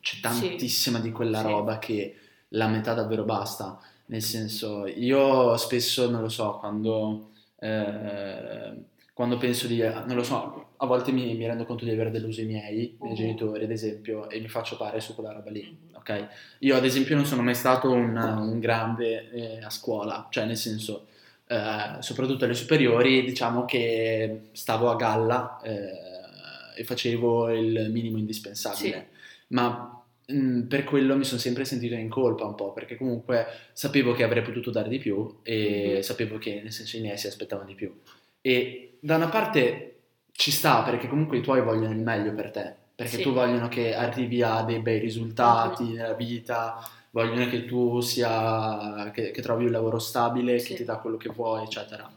c'è 0.00 0.20
tantissima 0.20 0.96
sì. 0.96 1.02
di 1.04 1.12
quella 1.12 1.40
sì. 1.40 1.46
roba 1.46 1.78
che 1.78 2.16
la 2.48 2.66
metà 2.68 2.94
davvero 2.94 3.24
basta 3.24 3.78
nel 4.06 4.22
senso 4.22 4.86
io 4.86 5.56
spesso 5.58 6.10
non 6.10 6.22
lo 6.22 6.28
so 6.28 6.58
quando, 6.58 7.32
eh, 7.64 8.72
quando 9.12 9.36
penso 9.36 9.66
di 9.66 9.78
non 9.78 10.14
lo 10.14 10.22
so 10.22 10.72
a 10.76 10.86
volte 10.86 11.12
mi, 11.12 11.34
mi 11.34 11.46
rendo 11.46 11.64
conto 11.64 11.84
di 11.84 11.90
avere 11.90 12.10
deluso 12.10 12.40
i 12.40 12.46
miei, 12.46 12.96
uh-huh. 12.98 13.04
miei 13.06 13.16
genitori 13.16 13.64
ad 13.64 13.70
esempio 13.70 14.28
e 14.28 14.40
mi 14.40 14.48
faccio 14.48 14.76
fare 14.76 15.00
su 15.00 15.14
quella 15.14 15.32
roba 15.32 15.50
lì 15.50 15.76
uh-huh. 15.92 15.98
ok 15.98 16.28
io 16.60 16.76
ad 16.76 16.84
esempio 16.84 17.14
non 17.14 17.24
sono 17.24 17.42
mai 17.42 17.54
stato 17.54 17.90
un, 17.90 18.16
un 18.16 18.58
grande 18.58 19.30
eh, 19.30 19.62
a 19.62 19.70
scuola 19.70 20.26
cioè 20.30 20.44
nel 20.44 20.56
senso 20.56 21.06
eh, 21.46 21.96
soprattutto 22.00 22.44
alle 22.44 22.54
superiori, 22.54 23.22
diciamo 23.22 23.64
che 23.64 24.48
stavo 24.52 24.90
a 24.90 24.96
galla 24.96 25.60
eh, 25.62 26.80
e 26.80 26.84
facevo 26.84 27.50
il 27.50 27.90
minimo 27.90 28.16
indispensabile. 28.16 29.08
Sì. 29.10 29.16
Ma 29.48 30.03
mh, 30.26 30.36
mm, 30.36 30.60
per 30.62 30.84
quello 30.84 31.16
mi 31.16 31.24
sono 31.24 31.40
sempre 31.40 31.64
sentito 31.64 31.94
in 31.94 32.08
colpa 32.08 32.44
un 32.44 32.54
po', 32.54 32.72
perché 32.72 32.96
comunque 32.96 33.46
sapevo 33.72 34.12
che 34.12 34.22
avrei 34.22 34.42
potuto 34.42 34.70
dare 34.70 34.88
di 34.88 34.98
più 34.98 35.38
e 35.42 35.86
mm-hmm. 35.88 36.00
sapevo 36.00 36.38
che 36.38 36.60
nel 36.62 36.72
senso 36.72 36.96
i 36.96 37.00
miei 37.00 37.18
si 37.18 37.26
aspettavano 37.26 37.68
di 37.68 37.74
più. 37.74 37.92
E 38.40 38.98
da 39.00 39.16
una 39.16 39.28
parte 39.28 39.90
ci 40.32 40.50
sta, 40.50 40.82
perché 40.82 41.08
comunque 41.08 41.38
i 41.38 41.42
tuoi 41.42 41.62
vogliono 41.62 41.92
il 41.92 42.00
meglio 42.00 42.34
per 42.34 42.50
te, 42.50 42.74
perché 42.94 43.16
sì. 43.16 43.22
tu 43.22 43.32
vogliono 43.32 43.68
che 43.68 43.94
arrivi 43.94 44.42
a 44.42 44.62
dei 44.62 44.80
bei 44.80 44.98
risultati 44.98 45.84
mm-hmm. 45.84 45.94
nella 45.94 46.14
vita, 46.14 46.82
vogliono 47.10 47.48
che 47.48 47.64
tu 47.64 48.00
sia, 48.00 49.10
che, 49.12 49.30
che 49.30 49.42
trovi 49.42 49.64
un 49.64 49.70
lavoro 49.70 49.98
stabile, 49.98 50.58
sì. 50.58 50.68
che 50.68 50.74
ti 50.74 50.84
dà 50.84 50.96
quello 50.96 51.16
che 51.16 51.30
vuoi, 51.30 51.62
eccetera. 51.64 52.10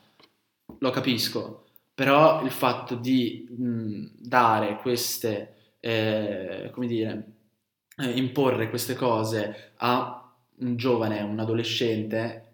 Lo 0.80 0.90
capisco, 0.90 1.66
però 1.94 2.44
il 2.44 2.52
fatto 2.52 2.96
di 2.96 3.48
mh, 3.50 4.06
dare 4.20 4.78
queste, 4.78 5.54
eh, 5.80 6.70
come 6.72 6.88
dire, 6.88 7.37
eh, 7.98 8.10
imporre 8.10 8.70
queste 8.70 8.94
cose 8.94 9.74
a 9.78 10.34
un 10.60 10.76
giovane, 10.76 11.22
un 11.22 11.40
adolescente, 11.40 12.54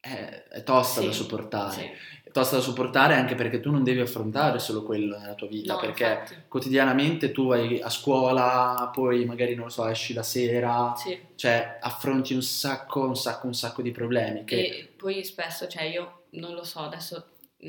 è, 0.00 0.44
è 0.50 0.62
tosta 0.62 1.00
sì. 1.00 1.06
da 1.06 1.12
sopportare. 1.12 1.72
Sì 1.72 2.16
tosta 2.38 2.56
da 2.56 2.62
sopportare 2.62 3.14
anche 3.14 3.34
perché 3.34 3.60
tu 3.60 3.70
non 3.70 3.82
devi 3.82 4.00
affrontare 4.00 4.58
solo 4.58 4.82
quello 4.82 5.18
nella 5.18 5.34
tua 5.34 5.48
vita, 5.48 5.74
no, 5.74 5.80
perché 5.80 6.04
infatti. 6.04 6.34
quotidianamente 6.46 7.32
tu 7.32 7.48
vai 7.48 7.80
a 7.80 7.90
scuola, 7.90 8.90
poi 8.92 9.24
magari 9.24 9.54
non 9.54 9.64
lo 9.64 9.70
so, 9.70 9.86
esci 9.86 10.14
la 10.14 10.22
sera, 10.22 10.94
sì. 10.96 11.18
cioè 11.34 11.78
affronti 11.80 12.34
un 12.34 12.42
sacco, 12.42 13.06
un 13.06 13.16
sacco, 13.16 13.46
un 13.46 13.54
sacco 13.54 13.82
di 13.82 13.90
problemi. 13.90 14.44
Che... 14.44 14.56
E 14.56 14.92
poi 14.96 15.24
spesso, 15.24 15.66
cioè 15.66 15.84
io 15.84 16.26
non 16.30 16.54
lo 16.54 16.64
so, 16.64 16.80
adesso 16.80 17.26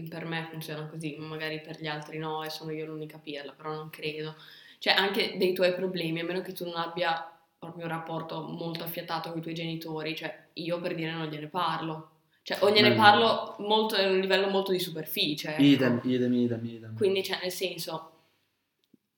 per 0.07 0.25
me 0.25 0.47
funziona 0.51 0.85
così, 0.85 1.15
magari 1.17 1.61
per 1.61 1.79
gli 1.79 1.87
altri 1.87 2.19
no 2.19 2.43
e 2.43 2.49
sono 2.49 2.71
io 2.71 2.85
l'unica 2.85 3.15
a 3.15 3.19
capirla, 3.19 3.53
però 3.53 3.73
non 3.73 3.89
credo. 3.89 4.35
Cioè 4.79 4.93
anche 4.93 5.35
dei 5.37 5.53
tuoi 5.53 5.75
problemi, 5.75 6.21
a 6.21 6.25
meno 6.25 6.41
che 6.41 6.53
tu 6.53 6.65
non 6.65 6.75
abbia 6.75 7.31
proprio 7.59 7.85
un 7.85 7.91
rapporto 7.91 8.41
molto 8.41 8.83
affiatato 8.83 9.29
con 9.29 9.39
i 9.39 9.41
tuoi 9.41 9.53
genitori, 9.53 10.15
cioè 10.15 10.47
io 10.53 10.79
per 10.79 10.95
dire 10.95 11.11
non 11.11 11.27
gliene 11.27 11.47
parlo, 11.47 12.11
cioè, 12.49 12.57
o 12.61 12.71
gliene 12.71 12.95
parlo 12.95 13.55
molto, 13.59 13.95
a 13.95 14.07
un 14.07 14.19
livello 14.19 14.47
molto 14.49 14.71
di 14.71 14.79
superficie. 14.79 15.51
Ecco. 15.51 15.61
Idem, 15.61 16.01
idem, 16.03 16.33
idem, 16.33 16.65
idem. 16.65 16.95
Quindi, 16.95 17.23
cioè, 17.23 17.37
nel 17.41 17.51
senso... 17.51 18.11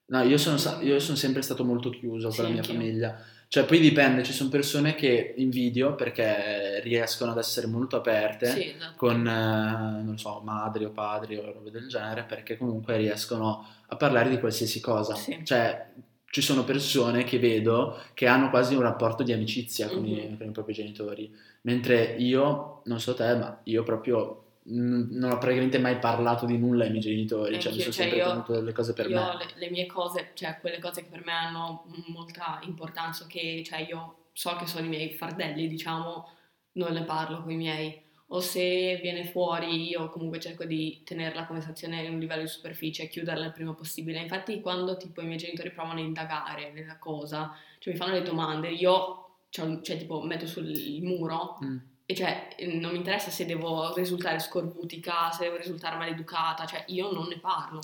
No, 0.07 0.21
io 0.23 0.37
sono, 0.37 0.81
io 0.81 0.99
sono 0.99 1.15
sempre 1.15 1.41
stato 1.41 1.63
molto 1.63 1.89
chiuso 1.89 2.29
sì, 2.29 2.37
con 2.37 2.45
la 2.45 2.51
mia 2.51 2.61
anch'io. 2.61 2.75
famiglia. 2.75 3.23
Cioè, 3.51 3.65
poi 3.65 3.81
dipende, 3.81 4.23
ci 4.23 4.31
sono 4.31 4.47
persone 4.47 4.95
che 4.95 5.33
invidio 5.35 5.93
perché 5.95 6.79
riescono 6.83 7.31
ad 7.31 7.37
essere 7.37 7.67
molto 7.67 7.97
aperte 7.97 8.45
sì, 8.45 8.69
esatto. 8.69 8.93
con, 8.95 9.27
eh, 9.27 10.01
non 10.03 10.17
so, 10.17 10.39
madri 10.41 10.85
o 10.85 10.91
padri 10.91 11.35
o 11.35 11.51
robe 11.51 11.69
del 11.69 11.89
genere, 11.89 12.23
perché 12.23 12.55
comunque 12.55 12.95
riescono 12.95 13.67
a 13.87 13.95
parlare 13.97 14.29
di 14.29 14.39
qualsiasi 14.39 14.79
cosa. 14.79 15.15
Sì. 15.15 15.41
Cioè, 15.43 15.85
ci 16.27 16.39
sono 16.41 16.63
persone 16.63 17.25
che 17.25 17.39
vedo 17.39 17.99
che 18.13 18.25
hanno 18.27 18.49
quasi 18.49 18.73
un 18.73 18.83
rapporto 18.83 19.21
di 19.21 19.33
amicizia 19.33 19.89
con, 19.89 20.03
mm-hmm. 20.03 20.33
i, 20.33 20.37
con 20.37 20.47
i 20.47 20.51
propri 20.51 20.71
genitori 20.71 21.29
Mentre 21.63 22.15
io, 22.17 22.81
non 22.85 22.99
so 22.99 23.13
te, 23.13 23.35
ma 23.35 23.59
io 23.65 23.83
proprio 23.83 24.43
non 24.63 25.31
ho 25.31 25.37
praticamente 25.37 25.79
mai 25.79 25.97
parlato 25.97 26.45
di 26.45 26.57
nulla 26.57 26.83
ai 26.83 26.91
miei 26.91 27.01
genitori, 27.01 27.59
cioè 27.59 27.73
mi 27.73 27.79
sono 27.79 27.91
cioè 27.91 28.03
sempre 28.03 28.17
io, 28.19 28.27
tenuto 28.27 28.61
le 28.61 28.71
cose 28.73 28.93
per 28.93 29.09
io 29.09 29.15
me. 29.19 29.37
Le, 29.37 29.45
le, 29.55 29.69
mie 29.71 29.87
cose, 29.87 30.31
cioè 30.35 30.57
quelle 30.59 30.79
cose 30.79 31.01
che 31.03 31.09
per 31.09 31.25
me 31.25 31.31
hanno 31.31 31.85
molta 32.07 32.59
importanza, 32.63 33.25
che 33.25 33.63
cioè 33.65 33.79
io 33.79 34.27
so 34.33 34.55
che 34.55 34.67
sono 34.67 34.85
i 34.85 34.89
miei 34.89 35.11
fardelli, 35.13 35.67
diciamo, 35.67 36.29
non 36.73 36.93
ne 36.93 37.03
parlo 37.03 37.41
con 37.41 37.51
i 37.51 37.55
miei. 37.55 38.01
o 38.27 38.39
se 38.39 38.97
viene 39.01 39.25
fuori 39.25 39.89
io 39.89 40.09
comunque 40.09 40.39
cerco 40.39 40.63
di 40.63 41.01
tenere 41.03 41.35
la 41.35 41.45
conversazione 41.45 42.05
a 42.05 42.09
un 42.09 42.19
livello 42.19 42.43
di 42.43 42.47
superficie 42.47 43.03
e 43.03 43.07
chiuderla 43.09 43.45
il 43.45 43.51
prima 43.51 43.73
possibile. 43.73 44.19
Infatti 44.19 44.61
quando 44.61 44.95
tipo 44.95 45.21
i 45.21 45.25
miei 45.25 45.37
genitori 45.37 45.71
provano 45.71 45.99
a 45.99 46.03
indagare 46.03 46.71
nella 46.71 46.97
cosa, 46.97 47.53
cioè 47.79 47.93
mi 47.93 47.99
fanno 47.99 48.13
le 48.13 48.21
domande, 48.21 48.69
io 48.69 49.37
cioè, 49.49 49.81
cioè 49.81 49.97
tipo 49.97 50.21
metto 50.21 50.45
sul 50.47 50.71
muro 51.01 51.57
Mm. 51.63 51.77
E 52.11 52.15
cioè 52.15 52.47
non 52.79 52.91
mi 52.91 52.97
interessa 52.97 53.29
se 53.29 53.45
devo 53.45 53.93
risultare 53.95 54.39
scorbutica, 54.39 55.31
se 55.31 55.43
devo 55.45 55.55
risultare 55.57 55.95
maleducata, 55.97 56.65
cioè 56.65 56.83
io 56.87 57.11
non 57.11 57.27
ne 57.27 57.39
parlo, 57.39 57.79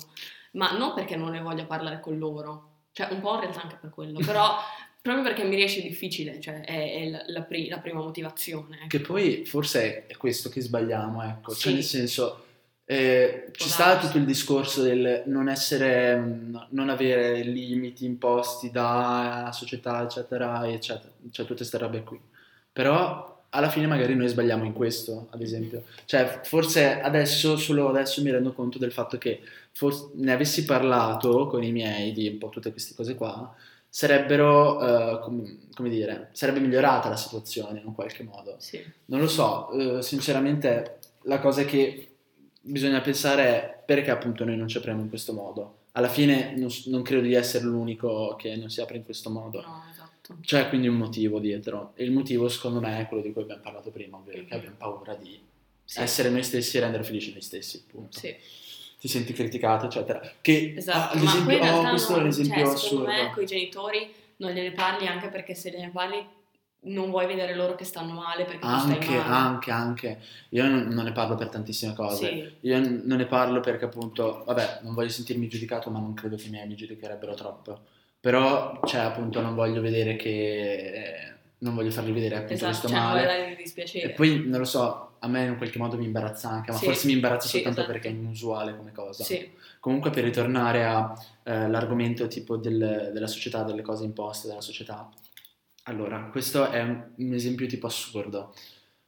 ma 0.52 0.76
non 0.76 0.92
perché 0.94 1.16
non 1.16 1.30
ne 1.30 1.40
voglia 1.40 1.64
parlare 1.64 2.00
con 2.00 2.18
loro, 2.18 2.70
cioè 2.92 3.08
un 3.10 3.20
po' 3.20 3.34
in 3.34 3.40
realtà 3.40 3.62
anche 3.62 3.78
per 3.80 3.90
quello, 3.90 4.18
però 4.20 4.56
proprio 5.00 5.24
perché 5.24 5.44
mi 5.44 5.56
riesce 5.56 5.80
difficile, 5.80 6.40
cioè 6.40 6.60
è, 6.60 6.94
è 7.00 7.08
la, 7.08 7.22
la 7.28 7.42
pri- 7.42 7.68
la 7.68 7.78
prima 7.78 8.00
motivazione. 8.00 8.76
ecco. 8.76 8.86
Che 8.88 9.00
poi 9.00 9.44
forse 9.46 10.06
è 10.06 10.16
questo 10.16 10.48
che 10.50 10.60
sbagliamo, 10.60 11.22
ecco. 11.22 11.52
Cioè, 11.52 11.70
Sì. 11.70 11.74
nel 11.74 11.82
senso, 11.84 12.44
eh, 12.84 13.50
ci 13.52 13.68
sta 13.68 13.98
tutto 13.98 14.18
il 14.18 14.24
discorso 14.26 14.82
del 14.82 15.22
non 15.26 15.48
essere, 15.48 16.16
mh, 16.16 16.66
non 16.70 16.90
avere 16.90 17.40
limiti 17.42 18.04
imposti 18.04 18.70
da 18.70 19.50
società, 19.54 20.02
eccetera, 20.02 20.66
eccetera. 20.68 21.12
Cioè, 21.30 21.44
tutte 21.46 21.58
queste 21.58 21.78
robe 21.78 22.02
qui. 22.02 22.20
Però 22.72 23.36
alla 23.50 23.70
fine 23.70 23.86
magari 23.86 24.14
noi 24.14 24.28
sbagliamo 24.28 24.64
in 24.64 24.72
questo, 24.72 25.28
ad 25.30 25.40
esempio. 25.40 25.84
Cioè, 26.04 26.40
forse 26.42 27.00
adesso, 27.00 27.56
solo 27.56 27.88
adesso 27.88 28.22
mi 28.22 28.30
rendo 28.30 28.52
conto 28.52 28.78
del 28.78 28.92
fatto 28.92 29.16
che 29.16 29.40
forse 29.72 30.10
ne 30.14 30.32
avessi 30.32 30.64
parlato 30.64 31.46
con 31.46 31.62
i 31.62 31.72
miei 31.72 32.12
di 32.12 32.28
un 32.28 32.38
po' 32.38 32.48
tutte 32.50 32.70
queste 32.72 32.94
cose 32.94 33.14
qua, 33.14 33.54
sarebbero, 33.88 34.80
eh, 35.16 35.20
com- 35.20 35.58
come 35.74 35.88
dire, 35.88 36.28
sarebbe 36.32 36.60
migliorata 36.60 37.08
la 37.08 37.16
situazione 37.16 37.80
in 37.80 37.86
un 37.86 37.94
qualche 37.94 38.22
modo. 38.22 38.56
Sì. 38.58 38.82
Non 39.06 39.20
lo 39.20 39.28
so, 39.28 39.70
eh, 39.70 40.02
sinceramente 40.02 40.98
la 41.22 41.40
cosa 41.40 41.64
che 41.64 42.16
bisogna 42.60 43.00
pensare 43.00 43.44
è 43.44 43.82
perché 43.84 44.10
appunto 44.10 44.44
noi 44.44 44.56
non 44.56 44.68
ci 44.68 44.76
apriamo 44.76 45.00
in 45.00 45.08
questo 45.08 45.32
modo. 45.32 45.76
Alla 45.92 46.08
fine 46.08 46.54
non, 46.56 46.68
non 46.86 47.02
credo 47.02 47.22
di 47.22 47.32
essere 47.34 47.64
l'unico 47.64 48.36
che 48.36 48.54
non 48.56 48.68
si 48.68 48.80
apre 48.80 48.98
in 48.98 49.04
questo 49.04 49.30
modo. 49.30 49.62
No, 49.62 49.82
esatto. 50.28 50.40
C'è 50.42 50.68
quindi 50.68 50.88
un 50.88 50.96
motivo 50.96 51.38
dietro 51.38 51.92
e 51.94 52.04
il 52.04 52.12
motivo 52.12 52.48
secondo 52.48 52.80
me 52.80 53.00
è 53.00 53.06
quello 53.06 53.22
di 53.22 53.32
cui 53.32 53.42
abbiamo 53.42 53.62
parlato 53.62 53.90
prima, 53.90 54.16
ovvero 54.16 54.38
che 54.38 54.46
Mhm. 54.54 54.56
abbiamo 54.58 54.76
paura 54.76 55.14
di 55.14 55.40
Sì. 55.84 56.00
essere 56.00 56.28
noi 56.30 56.42
stessi 56.42 56.76
e 56.76 56.80
rendere 56.80 57.02
felici 57.02 57.32
noi 57.32 57.40
stessi, 57.42 57.82
appunto. 57.86 58.18
Sì. 58.18 58.34
Ti 59.00 59.06
senti 59.08 59.32
criticato, 59.32 59.86
eccetera. 59.86 60.20
Che 60.40 60.74
Esatto, 60.76 61.16
ah, 61.16 61.22
ma 61.22 61.44
poi 61.44 61.68
oh, 61.68 61.88
questo 61.90 62.10
non- 62.12 62.20
è 62.20 62.22
un 62.24 62.28
esempio 62.28 62.54
cioè, 62.64 62.72
assurdo. 62.74 63.04
secondo 63.06 63.22
me 63.22 63.30
con 63.32 63.42
i 63.42 63.46
genitori 63.46 64.12
non 64.38 64.50
gliene 64.52 64.72
parli 64.72 65.06
anche 65.06 65.28
perché 65.28 65.54
se 65.54 65.70
gliene 65.70 65.90
parli 65.90 66.26
non 66.80 67.10
vuoi 67.10 67.26
vedere 67.26 67.54
loro 67.54 67.74
che 67.74 67.84
stanno 67.84 68.12
male 68.12 68.44
perché 68.44 68.60
tu 68.60 68.66
Anche, 68.66 69.02
stai 69.04 69.16
male. 69.16 69.34
anche, 69.34 69.70
anche. 69.70 70.20
Io 70.50 70.64
non, 70.66 70.88
non 70.88 71.04
ne 71.04 71.12
parlo 71.12 71.34
per 71.36 71.48
tantissime 71.48 71.92
cose. 71.94 72.26
Sì. 72.60 72.66
Io 72.68 72.78
non 72.80 73.16
ne 73.16 73.26
parlo 73.26 73.60
perché 73.60 73.84
appunto, 73.84 74.42
vabbè, 74.46 74.80
non 74.82 74.94
voglio 74.94 75.08
sentirmi 75.10 75.48
giudicato, 75.48 75.90
ma 75.90 75.98
non 76.00 76.14
credo 76.14 76.36
che 76.36 76.46
i 76.46 76.50
miei 76.50 76.66
mi 76.68 76.74
giudicherebbero 76.76 77.34
troppo. 77.34 77.80
Però, 78.28 78.78
cioè, 78.84 79.00
appunto, 79.00 79.40
non 79.40 79.54
voglio 79.54 79.80
vedere 79.80 80.14
che... 80.16 81.32
non 81.60 81.74
voglio 81.74 81.90
fargli 81.90 82.12
vedere 82.12 82.34
appunto 82.34 82.52
Esatto, 82.52 82.70
questo 82.72 82.88
cioè 82.88 82.98
male. 82.98 83.56
E 84.02 84.10
poi, 84.10 84.46
non 84.46 84.58
lo 84.58 84.66
so, 84.66 85.12
a 85.20 85.28
me 85.28 85.46
in 85.46 85.56
qualche 85.56 85.78
modo 85.78 85.96
mi 85.96 86.04
imbarazza 86.04 86.50
anche, 86.50 86.70
ma 86.72 86.76
Sì, 86.76 86.84
forse 86.84 87.06
mi 87.06 87.14
imbarazza 87.14 87.46
sì, 87.48 87.54
soltanto 87.54 87.80
esatto. 87.80 87.92
perché 87.94 88.08
è 88.08 88.12
inusuale 88.12 88.76
come 88.76 88.92
cosa. 88.92 89.24
Sì, 89.24 89.50
Comunque, 89.80 90.10
per 90.10 90.24
ritornare 90.24 90.84
all'argomento 91.44 92.26
tipo 92.26 92.58
del- 92.58 93.12
della 93.14 93.26
società, 93.26 93.62
delle 93.62 93.80
cose 93.80 94.04
imposte 94.04 94.46
dalla 94.46 94.60
società. 94.60 95.08
Allora, 95.84 96.28
questo 96.30 96.68
è 96.70 96.82
un, 96.82 97.02
un 97.16 97.32
esempio 97.32 97.66
tipo 97.66 97.86
assurdo. 97.86 98.54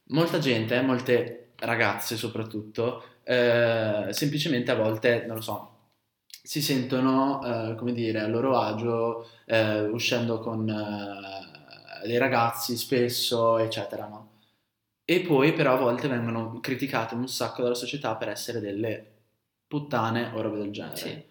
Molta 0.05 0.39
gente, 0.39 0.81
molte 0.81 1.49
ragazze 1.57 2.17
soprattutto, 2.17 3.03
eh, 3.23 4.07
semplicemente 4.09 4.71
a 4.71 4.75
volte, 4.75 5.25
non 5.27 5.35
lo 5.35 5.41
so, 5.43 5.70
si 6.43 6.61
sentono, 6.61 7.71
eh, 7.71 7.75
come 7.75 7.93
dire, 7.93 8.21
a 8.21 8.27
loro 8.27 8.57
agio, 8.59 9.27
eh, 9.45 9.81
uscendo 9.81 10.39
con 10.39 10.67
eh, 10.69 12.07
dei 12.07 12.17
ragazzi 12.17 12.75
spesso, 12.77 13.57
eccetera, 13.57 14.07
no? 14.07 14.29
E 15.05 15.21
poi 15.21 15.53
però 15.53 15.73
a 15.73 15.77
volte 15.77 16.07
vengono 16.07 16.59
criticate 16.59 17.15
un 17.15 17.27
sacco 17.27 17.61
dalla 17.63 17.75
società 17.75 18.15
per 18.15 18.29
essere 18.29 18.59
delle 18.59 19.05
puttane 19.67 20.31
o 20.33 20.41
robe 20.41 20.57
del 20.59 20.71
genere. 20.71 20.95
sì, 20.95 21.23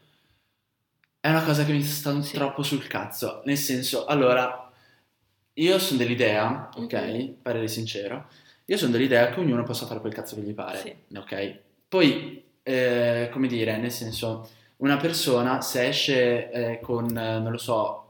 È 1.20 1.28
una 1.28 1.44
cosa 1.44 1.64
che 1.64 1.72
mi 1.72 1.82
sta 1.82 2.20
Sì. 2.22 2.34
troppo 2.34 2.62
sul 2.62 2.86
cazzo, 2.86 3.42
nel 3.44 3.56
senso, 3.58 4.06
allora, 4.06 4.70
io 5.54 5.78
sono 5.78 5.98
dell'idea, 5.98 6.70
ok, 6.74 6.92
Mhm. 6.94 7.34
parere 7.42 7.68
sincero, 7.68 8.28
io 8.64 8.76
sono 8.78 8.92
dell'idea 8.92 9.28
che 9.30 9.40
ognuno 9.40 9.62
possa 9.64 9.86
fare 9.86 10.00
quel 10.00 10.14
cazzo 10.14 10.34
che 10.36 10.42
gli 10.42 10.54
pare, 10.54 10.78
Sì. 10.78 11.16
ok? 11.18 11.58
Poi, 11.88 12.44
eh, 12.62 13.28
come 13.32 13.48
dire, 13.48 13.76
nel 13.76 13.90
senso, 13.90 14.48
una 14.80 14.96
persona 14.96 15.60
se 15.60 15.88
esce 15.88 16.50
eh, 16.50 16.80
con, 16.80 17.06
eh, 17.16 17.38
non 17.38 17.50
lo 17.52 17.58
so, 17.58 18.04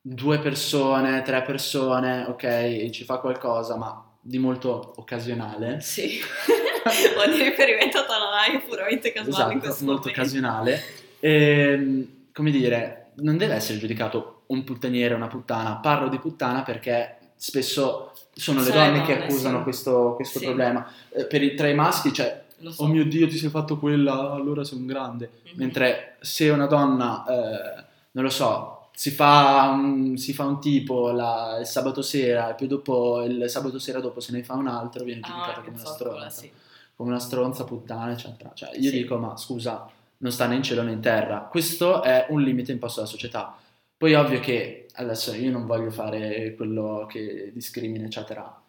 due 0.00 0.38
persone, 0.38 1.22
tre 1.22 1.42
persone, 1.42 2.24
ok, 2.28 2.42
e 2.44 2.90
ci 2.92 3.04
fa 3.04 3.18
qualcosa, 3.18 3.76
ma 3.76 4.04
di 4.20 4.38
molto 4.38 4.92
occasionale, 4.96 5.80
sì. 5.80 6.18
Ogni 7.26 7.42
riferimento 7.42 7.98
a 7.98 8.04
Tananai 8.04 8.56
è 8.56 8.62
puramente 8.62 9.10
casuale 9.12 9.52
in 9.54 9.58
esatto, 9.58 9.66
questo 9.66 9.84
molto 9.84 10.00
momento. 10.08 10.20
occasionale, 10.20 10.82
ehm, 11.20 12.08
come 12.32 12.50
dire, 12.52 13.10
non 13.16 13.36
deve 13.36 13.54
essere 13.54 13.78
giudicato 13.78 14.42
un 14.46 14.62
puttaniere 14.62 15.14
o 15.14 15.16
una 15.16 15.26
puttana, 15.26 15.76
parlo 15.78 16.08
di 16.08 16.18
puttana 16.18 16.62
perché 16.62 17.18
spesso 17.34 18.12
sono 18.32 18.60
le 18.60 18.66
le 18.66 18.72
donne 18.72 19.02
che 19.02 19.22
accusano 19.22 19.58
sì. 19.58 19.62
questo, 19.64 20.12
questo 20.14 20.38
Sì. 20.38 20.44
problema. 20.44 20.88
Eh, 21.10 21.26
per 21.26 21.42
i, 21.42 21.54
tra 21.54 21.66
i 21.68 21.74
maschi, 21.74 22.12
cioè, 22.12 22.44
so. 22.72 22.82
oh 22.82 22.86
mio 22.86 23.04
Dio, 23.04 23.26
ti 23.28 23.36
sei 23.36 23.50
fatto 23.50 23.78
quella, 23.78 24.32
allora 24.32 24.64
sei 24.64 24.78
un 24.78 24.86
grande. 24.86 25.30
Mhm. 25.44 25.52
Mentre 25.56 26.16
se 26.20 26.48
una 26.50 26.66
donna, 26.66 27.24
eh, 27.26 27.84
non 28.12 28.24
lo 28.24 28.30
so, 28.30 28.88
si 28.94 29.10
fa 29.10 29.68
un, 29.74 30.16
si 30.16 30.32
fa 30.32 30.44
un 30.44 30.58
tipo 30.60 31.10
la- 31.10 31.58
il 31.60 31.66
sabato 31.66 32.00
sera 32.02 32.50
e 32.50 32.54
poi 32.54 32.66
dopo 32.66 33.22
il 33.22 33.44
sabato 33.50 33.78
sera 33.78 34.00
dopo 34.00 34.20
se 34.20 34.32
ne 34.32 34.42
fa 34.42 34.54
un 34.54 34.68
altro, 34.68 35.04
viene 35.04 35.20
giudicata 35.20 35.60
Ah, 35.60 35.62
come 35.62 35.76
una 35.76 35.84
stronza 35.84 36.30
sì. 36.30 36.50
come 36.94 37.10
una 37.10 37.18
stronza, 37.18 37.64
puttana, 37.64 38.12
eccetera. 38.12 38.52
Cioè, 38.54 38.70
io 38.78 38.88
Sì. 38.90 38.96
dico, 38.98 39.18
ma 39.18 39.36
scusa, 39.36 39.86
non 40.18 40.32
sta 40.32 40.46
né 40.46 40.54
in 40.54 40.62
cielo 40.62 40.80
né 40.82 40.92
in 40.92 41.00
terra. 41.00 41.40
Questo 41.40 42.02
è 42.02 42.24
un 42.30 42.40
limite 42.40 42.72
imposto 42.72 43.00
dalla 43.00 43.12
società. 43.12 43.54
Poi 43.98 44.14
ovvio 44.14 44.40
che 44.40 44.86
adesso 44.94 45.34
io 45.34 45.50
non 45.50 45.66
voglio 45.66 45.90
fare 45.90 46.54
quello 46.56 47.04
che 47.06 47.50
discrimina, 47.52 48.06
eccetera. 48.06 48.60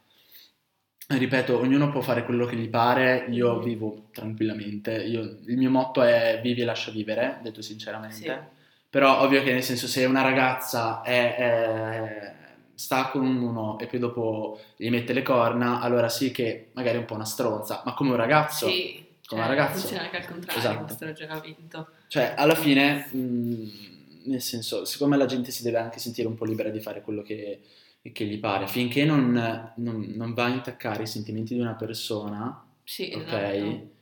Ripeto, 1.17 1.57
ognuno 1.57 1.89
può 1.89 2.01
fare 2.01 2.25
quello 2.25 2.45
che 2.45 2.57
gli 2.57 2.67
pare, 2.69 3.27
io 3.29 3.55
Mhm. 3.55 3.63
vivo 3.63 4.03
tranquillamente. 4.11 4.91
Io- 4.93 5.37
il 5.45 5.55
mio 5.55 5.69
motto 5.69 6.01
è 6.03 6.41
vivi 6.43 6.61
e 6.61 6.65
lascia 6.65 6.91
vivere, 6.91 7.39
detto 7.41 7.61
sinceramente. 7.61 8.15
Sì. 8.15 8.33
Però 8.89 9.21
ovvio 9.21 9.41
che 9.41 9.53
nel 9.53 9.63
senso 9.63 9.87
se 9.87 10.03
una 10.03 10.21
ragazza 10.21 11.01
è- 11.03 11.35
è- 11.35 12.33
sta 12.75 13.07
con 13.07 13.25
uno 13.25 13.79
e 13.79 13.87
poi 13.87 13.99
dopo 13.99 14.59
gli 14.75 14.89
mette 14.89 15.13
le 15.13 15.21
corna, 15.21 15.79
allora 15.79 16.09
sì 16.09 16.31
che 16.31 16.67
magari 16.73 16.97
è 16.97 16.99
un 16.99 17.05
po' 17.05 17.15
una 17.15 17.25
stronza, 17.25 17.81
ma 17.85 17.93
come 17.93 18.09
un 18.11 18.17
ragazzo. 18.17 18.67
Sì, 18.67 19.05
Come 19.25 19.41
cioè, 19.41 19.49
un 19.49 19.55
ragazzo. 19.55 19.79
funziona 19.79 20.03
anche 20.03 20.17
al 20.17 20.25
contrario 20.25 20.59
Esatto. 20.61 20.83
questo 20.83 21.05
ragionamento. 21.05 21.87
Cioè, 22.07 22.33
alla 22.35 22.55
fine, 22.55 23.07
mh, 23.11 23.69
nel 24.25 24.41
senso, 24.41 24.83
secondo 24.85 25.15
me 25.15 25.21
la 25.21 25.27
gente 25.27 25.51
si 25.51 25.63
deve 25.63 25.77
anche 25.79 25.99
sentire 25.99 26.27
un 26.27 26.35
po' 26.35 26.43
libera 26.45 26.69
di 26.69 26.79
fare 26.81 27.01
quello 27.01 27.21
che, 27.21 27.61
che 28.11 28.25
gli 28.25 28.39
pare, 28.39 28.67
finché 28.67 29.05
non, 29.05 29.73
non- 29.77 30.13
non 30.15 30.33
va 30.33 30.45
a 30.45 30.49
intaccare 30.49 31.03
i 31.03 31.07
sentimenti 31.07 31.53
di 31.55 31.59
una 31.61 31.75
persona, 31.75 32.65
Sì, 32.83 33.11
ok? 33.15 33.21
esatto. 33.21 33.95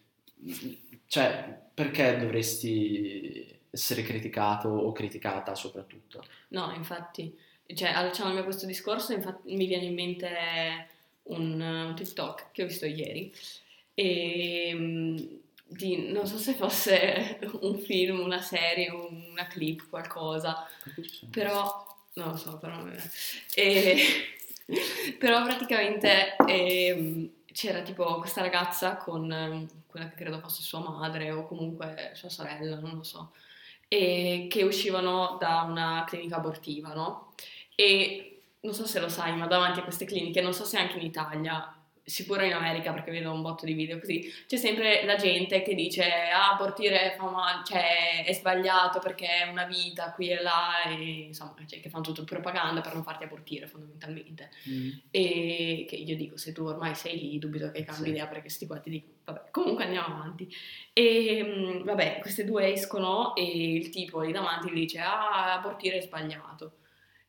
Cioè, 1.08 1.60
perché 1.74 2.18
dovresti 2.18 3.54
essere 3.70 4.04
criticato 4.04 4.70
o 4.70 4.92
criticata 4.92 5.56
soprattutto? 5.56 6.24
No, 6.50 6.72
infatti, 6.76 7.36
cioè, 7.74 7.90
allacciandomi 7.90 8.40
a 8.40 8.44
questo 8.44 8.66
discorso, 8.66 9.14
infatti, 9.14 9.56
mi 9.56 9.66
viene 9.66 9.86
in 9.86 9.94
mente 9.94 10.30
un, 11.24 11.60
un 11.60 11.94
TikTok 11.96 12.52
che 12.52 12.64
ho 12.64 12.68
visto 12.68 12.86
ieri 12.86 13.34
e 13.94 14.72
mm, 14.74 15.18
di, 15.68 16.12
non 16.12 16.28
so 16.28 16.38
se 16.38 16.54
fosse 16.54 17.40
un 17.62 17.78
film, 17.80 18.20
una 18.20 18.42
serie, 18.42 18.90
una 18.90 19.48
clip, 19.48 19.90
qualcosa, 19.90 20.66
però 21.30 21.84
non 22.16 22.30
lo 22.30 22.36
so, 22.38 22.58
però, 22.58 22.84
e, 23.54 23.98
però 25.18 25.44
praticamente 25.44 26.36
ehm, 26.48 27.30
c'era 27.52 27.82
tipo 27.82 28.20
questa 28.20 28.42
ragazza 28.42 28.98
con 28.98 29.32
ehm, 29.32 29.68
quella 29.88 30.10
che 30.10 30.16
credo 30.16 30.40
fosse 30.40 30.62
sua 30.62 30.80
madre 30.80 31.32
o 31.32 31.46
comunque 31.46 32.12
sua 32.14 32.30
sorella, 32.30 32.80
non 32.80 32.96
lo 32.98 33.04
so, 33.04 33.34
e 33.88 34.48
che 34.50 34.64
uscivano 34.64 35.38
da 35.40 35.62
una 35.62 36.04
clinica 36.08 36.38
abortiva, 36.38 36.94
no? 36.94 37.34
E 37.76 38.44
non 38.62 38.74
so 38.74 38.86
se 38.86 39.00
lo 39.00 39.10
sai, 39.10 39.36
ma 39.36 39.48
davanti 39.48 39.80
a 39.80 39.84
queste 39.84 40.06
cliniche, 40.06 40.42
non 40.42 40.54
so 40.54 40.66
se 40.66 40.78
anche 40.78 40.98
in 40.98 41.06
Italia, 41.06 41.74
sicuro 42.08 42.44
in 42.44 42.54
America 42.54 42.94
perché 42.94 43.10
vedo 43.10 43.32
un 43.32 43.42
botto 43.42 43.66
di 43.66 43.74
video 43.74 43.98
così, 43.98 44.32
c'è 44.48 44.58
sempre 44.58 45.04
la 45.06 45.16
gente 45.16 45.64
che 45.64 45.74
dice 45.74 46.04
ah 46.32 46.52
abortire 46.52 47.16
fa 47.18 47.28
male, 47.30 47.64
cioè 47.66 48.24
è 48.24 48.32
sbagliato 48.32 49.00
perché 49.00 49.26
è 49.28 49.50
una 49.50 49.66
vita 49.66 50.12
qui 50.14 50.30
e 50.30 50.40
là 50.42 50.84
e 50.84 50.94
insomma 51.28 51.56
cioè, 51.66 51.82
che 51.82 51.90
fanno 51.90 52.04
tutto 52.04 52.24
propaganda 52.24 52.82
per 52.82 52.94
non 52.94 53.04
farti 53.04 53.24
abortire 53.24 53.66
fondamentalmente 53.68 54.50
Mm. 54.70 54.90
e 55.12 55.86
che 55.88 55.96
io 55.96 56.16
dico 56.16 56.38
se 56.38 56.52
tu 56.52 56.64
ormai 56.66 56.94
sei 56.96 57.18
lì 57.20 57.40
dubito 57.40 57.72
che 57.72 57.84
cambi 57.84 58.04
Sì. 58.04 58.10
idea 58.10 58.28
perché 58.28 58.50
sti 58.50 58.68
qua 58.68 58.80
ti 58.80 58.90
dico 58.90 59.08
vabbè 59.26 59.50
comunque 59.52 59.84
andiamo 59.86 60.16
avanti 60.16 60.48
e 60.94 61.44
mm, 61.44 61.84
vabbè 61.84 62.20
queste 62.22 62.46
due 62.46 62.72
escono 62.72 63.36
e 63.36 63.74
il 63.74 63.90
tipo 63.90 64.22
lì 64.22 64.32
davanti 64.32 64.70
gli 64.70 64.74
dice 64.76 65.00
ah 65.00 65.54
abortire 65.54 65.98
è 65.98 66.02
sbagliato 66.02 66.78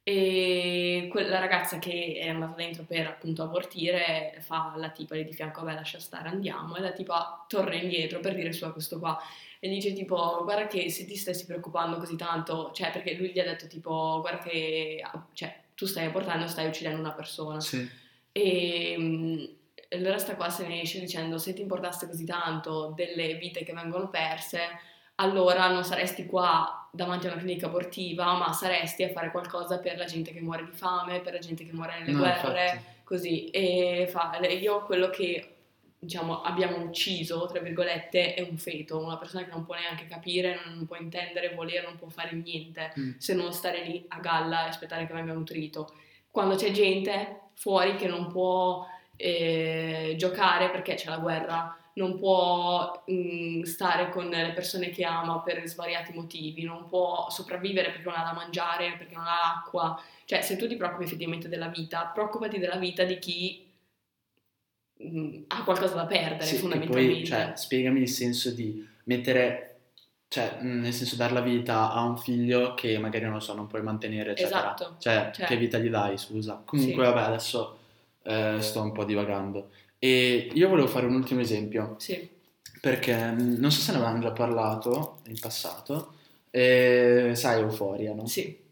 e 0.09 1.09
quella 1.11 1.41
ragazza 1.41 1.81
che 1.81 2.17
è 2.21 2.29
andata 2.29 2.55
dentro 2.55 2.85
per 2.85 3.09
appunto 3.09 3.43
abortire 3.43 4.37
fa 4.39 4.73
la 4.77 4.91
tipa 4.91 5.17
lì 5.17 5.25
di 5.25 5.33
fianco, 5.33 5.65
vabbè 5.65 5.75
lascia 5.75 5.99
stare, 5.99 6.29
andiamo, 6.29 6.77
e 6.77 6.81
la 6.81 6.93
tipa 6.93 7.45
torna 7.49 7.75
indietro 7.75 8.21
per 8.21 8.37
dire 8.37 8.53
su 8.53 8.65
a 8.65 8.73
questo 8.73 9.01
qua 9.01 9.21
e 9.59 9.69
dice 9.69 9.93
tipo 9.95 10.43
guarda 10.45 10.69
che 10.69 10.91
se 10.91 11.07
ti 11.07 11.17
stessi 11.17 11.45
preoccupando 11.45 11.97
così 11.97 12.15
tanto, 12.15 12.71
cioè 12.73 12.93
perché 12.93 13.15
lui 13.15 13.33
gli 13.33 13.41
ha 13.41 13.45
detto 13.45 13.67
tipo 13.67 14.21
guarda 14.21 14.45
che 14.45 15.03
cioè, 15.33 15.63
tu 15.75 15.87
stai 15.87 16.07
abortando, 16.07 16.47
stai 16.47 16.69
uccidendo 16.69 17.01
una 17.01 17.13
persona 17.13 17.59
Sì. 17.59 17.91
e 18.31 18.95
mm, 18.97 19.45
allora 19.91 20.19
sta 20.19 20.37
qua 20.37 20.49
se 20.51 20.69
ne 20.69 20.83
esce 20.83 21.01
dicendo 21.01 21.37
se 21.39 21.53
ti 21.53 21.63
importasse 21.63 22.07
così 22.07 22.25
tanto 22.25 22.93
delle 22.95 23.35
vite 23.35 23.65
che 23.65 23.73
vengono 23.73 24.09
perse, 24.09 24.61
allora 25.17 25.69
non 25.69 25.85
saresti 25.85 26.27
qua 26.27 26.89
davanti 26.93 27.27
a 27.27 27.33
una 27.33 27.41
clinica 27.41 27.67
abortiva, 27.67 28.35
ma 28.37 28.53
saresti 28.53 29.03
a 29.03 29.11
fare 29.11 29.31
qualcosa 29.31 29.79
per 29.79 29.97
la 29.99 30.05
gente 30.05 30.33
che 30.33 30.41
muore 30.41 30.65
di 30.65 30.73
fame, 30.77 31.21
per 31.21 31.35
la 31.35 31.39
gente 31.39 31.65
che 31.65 31.73
muore 31.73 31.99
nelle 31.99 32.13
No, 32.13 32.19
guerre, 32.19 32.63
infatti. 32.65 32.85
così. 33.05 33.47
E 33.51 34.09
fa, 34.11 34.39
io 34.41 34.83
quello 34.85 35.11
che 35.11 35.51
diciamo 35.99 36.43
abbiamo 36.43 36.79
ucciso, 36.79 37.47
tra 37.47 37.61
virgolette, 37.61 38.35
è 38.35 38.43
un 38.49 38.57
feto, 38.59 38.99
una 38.99 39.17
persona 39.19 39.45
che 39.45 39.51
non 39.51 39.65
può 39.65 39.75
neanche 39.75 40.07
capire, 40.07 40.61
non 40.67 40.87
può 40.87 40.97
intendere, 40.97 41.55
volere, 41.55 41.83
non 41.87 41.97
può 41.97 42.09
fare 42.09 42.33
niente 42.33 42.93
Mm. 42.99 43.13
se 43.19 43.35
non 43.35 43.53
stare 43.53 43.83
lì 43.85 44.05
a 44.09 44.19
galla 44.21 44.65
e 44.65 44.69
aspettare 44.69 45.07
che 45.07 45.13
venga 45.15 45.33
nutrito. 45.33 45.93
Quando 46.31 46.55
c'è 46.57 46.71
gente 46.71 47.41
fuori 47.55 47.97
che 47.97 48.07
non 48.07 48.29
può 48.31 48.87
eh, 49.17 50.15
giocare 50.19 50.71
perché 50.71 50.95
c'è 50.95 51.09
la 51.09 51.17
guerra, 51.19 51.77
non 51.97 52.19
può 52.19 53.05
mm, 53.11 53.63
stare 53.63 54.11
con 54.11 54.29
le 54.29 54.53
persone 54.55 54.91
che 54.91 55.05
ama 55.05 55.41
per 55.41 55.67
svariati 55.67 56.13
motivi, 56.13 56.63
non 56.63 56.87
può 56.89 57.29
sopravvivere 57.31 57.91
perché 57.91 58.05
non 58.09 58.19
ha 58.19 58.23
da 58.25 58.33
mangiare, 58.35 58.97
perché 58.99 59.15
non 59.15 59.27
ha 59.27 59.55
acqua. 59.57 59.99
Cioè, 60.27 60.43
se 60.43 60.57
tu 60.57 60.67
ti 60.69 60.77
preoccupi 60.77 61.05
effettivamente 61.05 61.49
della 61.49 61.69
vita, 61.69 62.11
preoccupati 62.13 62.59
della 62.59 62.77
vita 62.77 63.05
di 63.05 63.19
chi 63.19 63.67
mm, 65.03 65.43
ha 65.49 65.65
qualcosa 65.65 65.95
da 65.95 66.07
perdere, 66.07 66.45
Sì, 66.45 66.57
fondamentalmente. 66.57 67.13
poi, 67.15 67.25
cioè, 67.25 67.53
spiegami 67.55 68.01
il 68.01 68.09
senso 68.09 68.51
di 68.51 68.87
mettere, 69.05 69.79
cioè, 70.29 70.59
mh, 70.61 70.81
nel 70.81 70.93
senso 70.93 71.17
dar 71.17 71.33
la 71.33 71.41
vita 71.41 71.93
a 71.93 72.03
un 72.03 72.19
figlio 72.19 72.75
che 72.75 72.99
magari, 72.99 73.25
non 73.25 73.35
lo 73.35 73.41
so, 73.41 73.55
non 73.55 73.67
puoi 73.69 73.83
mantenere, 73.83 74.33
eccetera. 74.33 74.75
Esatto. 74.75 74.97
Cioè, 74.99 75.31
Cioè. 75.35 75.47
che 75.47 75.57
vita 75.57 75.79
gli 75.79 75.89
dai, 75.89 76.19
scusa. 76.19 76.61
Comunque, 76.65 77.05
Sì. 77.07 77.11
vabbè, 77.11 77.27
adesso 77.27 77.79
eh, 78.23 78.57
sto 78.61 78.83
un 78.83 78.93
po' 78.93 79.05
divagando. 79.05 79.71
E 79.99 80.51
io 80.53 80.69
volevo 80.69 80.89
fare 80.89 81.07
un 81.07 81.15
ultimo 81.15 81.41
esempio, 81.41 81.97
Sì, 81.99 82.29
perché 82.81 83.15
mh, 83.33 83.57
non 83.59 83.71
so 83.71 83.81
se 83.81 83.93
ne 83.93 83.99
avevamo 83.99 84.21
già 84.21 84.31
parlato 84.33 85.21
in 85.27 85.39
passato, 85.39 86.15
eh, 86.51 87.33
sai, 87.35 87.61
Euforia, 87.61 88.15
no? 88.15 88.27
sì. 88.27 88.65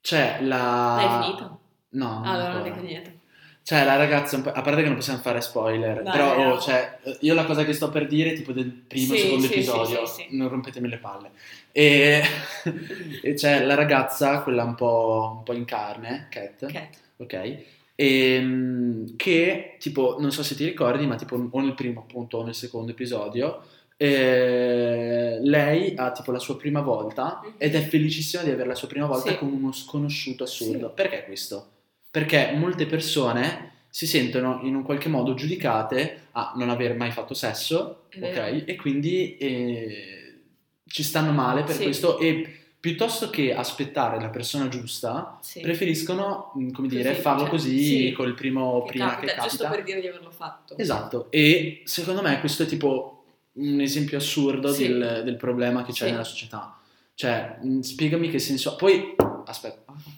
C'è 0.00 0.40
la... 0.42 0.96
L'hai 0.96 1.22
finita? 1.22 1.58
No, 1.90 2.08
non 2.14 2.26
Allora 2.26 2.52
non 2.54 2.62
dico 2.62 2.80
niente. 2.80 3.18
Cioè, 3.62 3.84
la 3.84 3.96
ragazza, 3.96 4.36
a 4.38 4.62
parte 4.62 4.82
che 4.82 4.86
non 4.88 4.96
possiamo 4.96 5.20
fare 5.20 5.40
spoiler, 5.40 6.02
Dai, 6.02 6.12
però 6.12 6.54
no. 6.54 6.60
cioè, 6.60 6.98
io 7.20 7.34
la 7.34 7.44
cosa 7.44 7.64
che 7.64 7.72
sto 7.72 7.90
per 7.90 8.06
dire, 8.06 8.32
tipo 8.32 8.52
del 8.52 8.70
primo 8.72 9.14
Sì, 9.14 9.20
secondo 9.20 9.46
sì, 9.46 9.52
episodio, 9.52 10.06
sì. 10.06 10.26
non 10.30 10.48
rompetemi 10.48 10.88
le 10.88 10.98
palle. 10.98 11.30
E, 11.70 12.22
e 13.22 13.34
c'è 13.34 13.64
la 13.64 13.74
ragazza, 13.74 14.42
quella 14.42 14.64
un 14.64 14.74
po', 14.74 15.34
un 15.38 15.42
po' 15.44 15.52
in 15.52 15.64
carne, 15.66 16.26
Cat, 16.30 16.66
Cat. 16.66 16.96
ok? 17.18 17.64
Ehm, 18.04 19.14
che 19.16 19.76
tipo, 19.78 20.16
non 20.18 20.32
so 20.32 20.42
se 20.42 20.54
ti 20.54 20.64
ricordi, 20.64 21.06
ma 21.06 21.16
tipo 21.16 21.34
o 21.50 21.60
nel 21.60 21.74
primo 21.74 22.00
appunto 22.00 22.38
o 22.38 22.44
nel 22.44 22.54
secondo 22.54 22.92
episodio, 22.92 23.62
eh, 23.98 25.38
lei 25.42 25.92
ha 25.96 26.10
tipo 26.12 26.32
la 26.32 26.38
sua 26.38 26.56
prima 26.56 26.80
volta 26.80 27.40
Mhm. 27.44 27.52
ed 27.58 27.74
è 27.74 27.80
felicissima 27.82 28.42
di 28.42 28.48
avere 28.50 28.68
la 28.68 28.74
sua 28.74 28.88
prima 28.88 29.04
volta 29.06 29.32
Sì. 29.32 29.36
con 29.36 29.52
uno 29.52 29.70
sconosciuto 29.72 30.44
assurdo. 30.44 30.88
Sì. 30.88 30.94
Perché 30.94 31.24
questo? 31.24 31.68
Perché 32.10 32.52
molte 32.56 32.86
persone 32.86 33.72
si 33.90 34.06
sentono 34.06 34.60
in 34.62 34.74
un 34.76 34.82
qualche 34.82 35.10
modo 35.10 35.34
giudicate 35.34 36.28
a 36.32 36.54
non 36.56 36.70
aver 36.70 36.96
mai 36.96 37.10
fatto 37.10 37.34
sesso, 37.34 38.04
ok? 38.18 38.62
E 38.64 38.76
quindi 38.76 39.36
eh, 39.36 40.40
ci 40.86 41.02
stanno 41.02 41.32
male 41.32 41.64
per 41.64 41.74
Sì. 41.74 41.82
questo 41.82 42.18
e 42.18 42.59
piuttosto 42.80 43.28
che 43.30 43.54
aspettare 43.54 44.18
la 44.20 44.30
persona 44.30 44.68
giusta, 44.68 45.38
Sì. 45.42 45.60
preferiscono, 45.60 46.52
mh, 46.54 46.70
come 46.70 46.88
dire, 46.88 47.10
Così, 47.10 47.20
farlo 47.20 47.42
cioè, 47.42 47.50
così 47.50 47.84
sì. 48.06 48.12
col 48.12 48.34
primo 48.34 48.82
Che 48.84 48.90
prima 48.92 49.10
capita, 49.10 49.34
che 49.34 49.40
giusto 49.42 49.64
capita. 49.64 49.74
per 49.76 49.84
dire 49.84 50.00
di 50.00 50.06
averlo 50.08 50.30
fatto. 50.30 50.76
Esatto, 50.78 51.26
e 51.30 51.82
secondo 51.84 52.22
me 52.22 52.40
questo 52.40 52.62
è 52.62 52.66
tipo 52.66 53.24
un 53.52 53.80
esempio 53.80 54.16
assurdo 54.16 54.72
Sì. 54.72 54.86
del, 54.86 55.22
del 55.24 55.36
problema 55.36 55.84
che 55.84 55.92
c'è 55.92 56.10
nella 56.10 56.24
società. 56.24 56.78
Cioè, 57.14 57.58
mh, 57.60 57.80
spiegami 57.80 58.30
che 58.30 58.38
senso... 58.38 58.76
Poi, 58.76 59.14
aspetta, 59.44 59.82
ah, 59.92 59.94
mi 59.94 60.12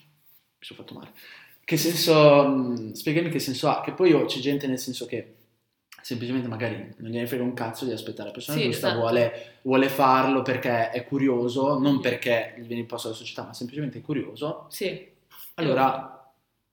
sono 0.61 0.81
fatto 0.81 0.95
male. 0.95 1.11
Che 1.65 1.77
senso... 1.77 2.47
mh, 2.47 2.93
spiegami 2.93 3.29
che 3.29 3.41
senso 3.41 3.69
ha. 3.69 3.81
Che 3.81 3.91
poi 3.93 4.13
oh, 4.13 4.27
c'è 4.27 4.39
gente 4.39 4.69
nel 4.69 4.79
senso 4.79 5.07
che 5.07 5.35
semplicemente 6.03 6.49
magari 6.49 6.95
non 6.99 7.11
gliene 7.11 7.27
frega 7.27 7.43
un 7.43 7.55
cazzo 7.55 7.85
di 7.85 7.93
aspettare 7.93 8.29
la 8.29 8.35
persona 8.35 8.59
Sì, 8.59 8.65
giusta, 8.65 8.87
esatto. 8.89 9.01
vuole, 9.01 9.33
vuole 9.63 9.89
farlo 9.89 10.43
perché 10.43 10.91
è 10.91 11.05
curioso, 11.07 11.79
non 11.79 12.01
perché 12.01 12.55
gli 12.59 12.67
viene 12.67 12.83
imposto 12.83 13.09
dalla 13.09 13.19
società, 13.19 13.45
ma 13.45 13.55
semplicemente 13.55 13.99
è 13.99 14.03
curioso. 14.03 14.67
Sì. 14.69 15.09
Allora 15.55 16.33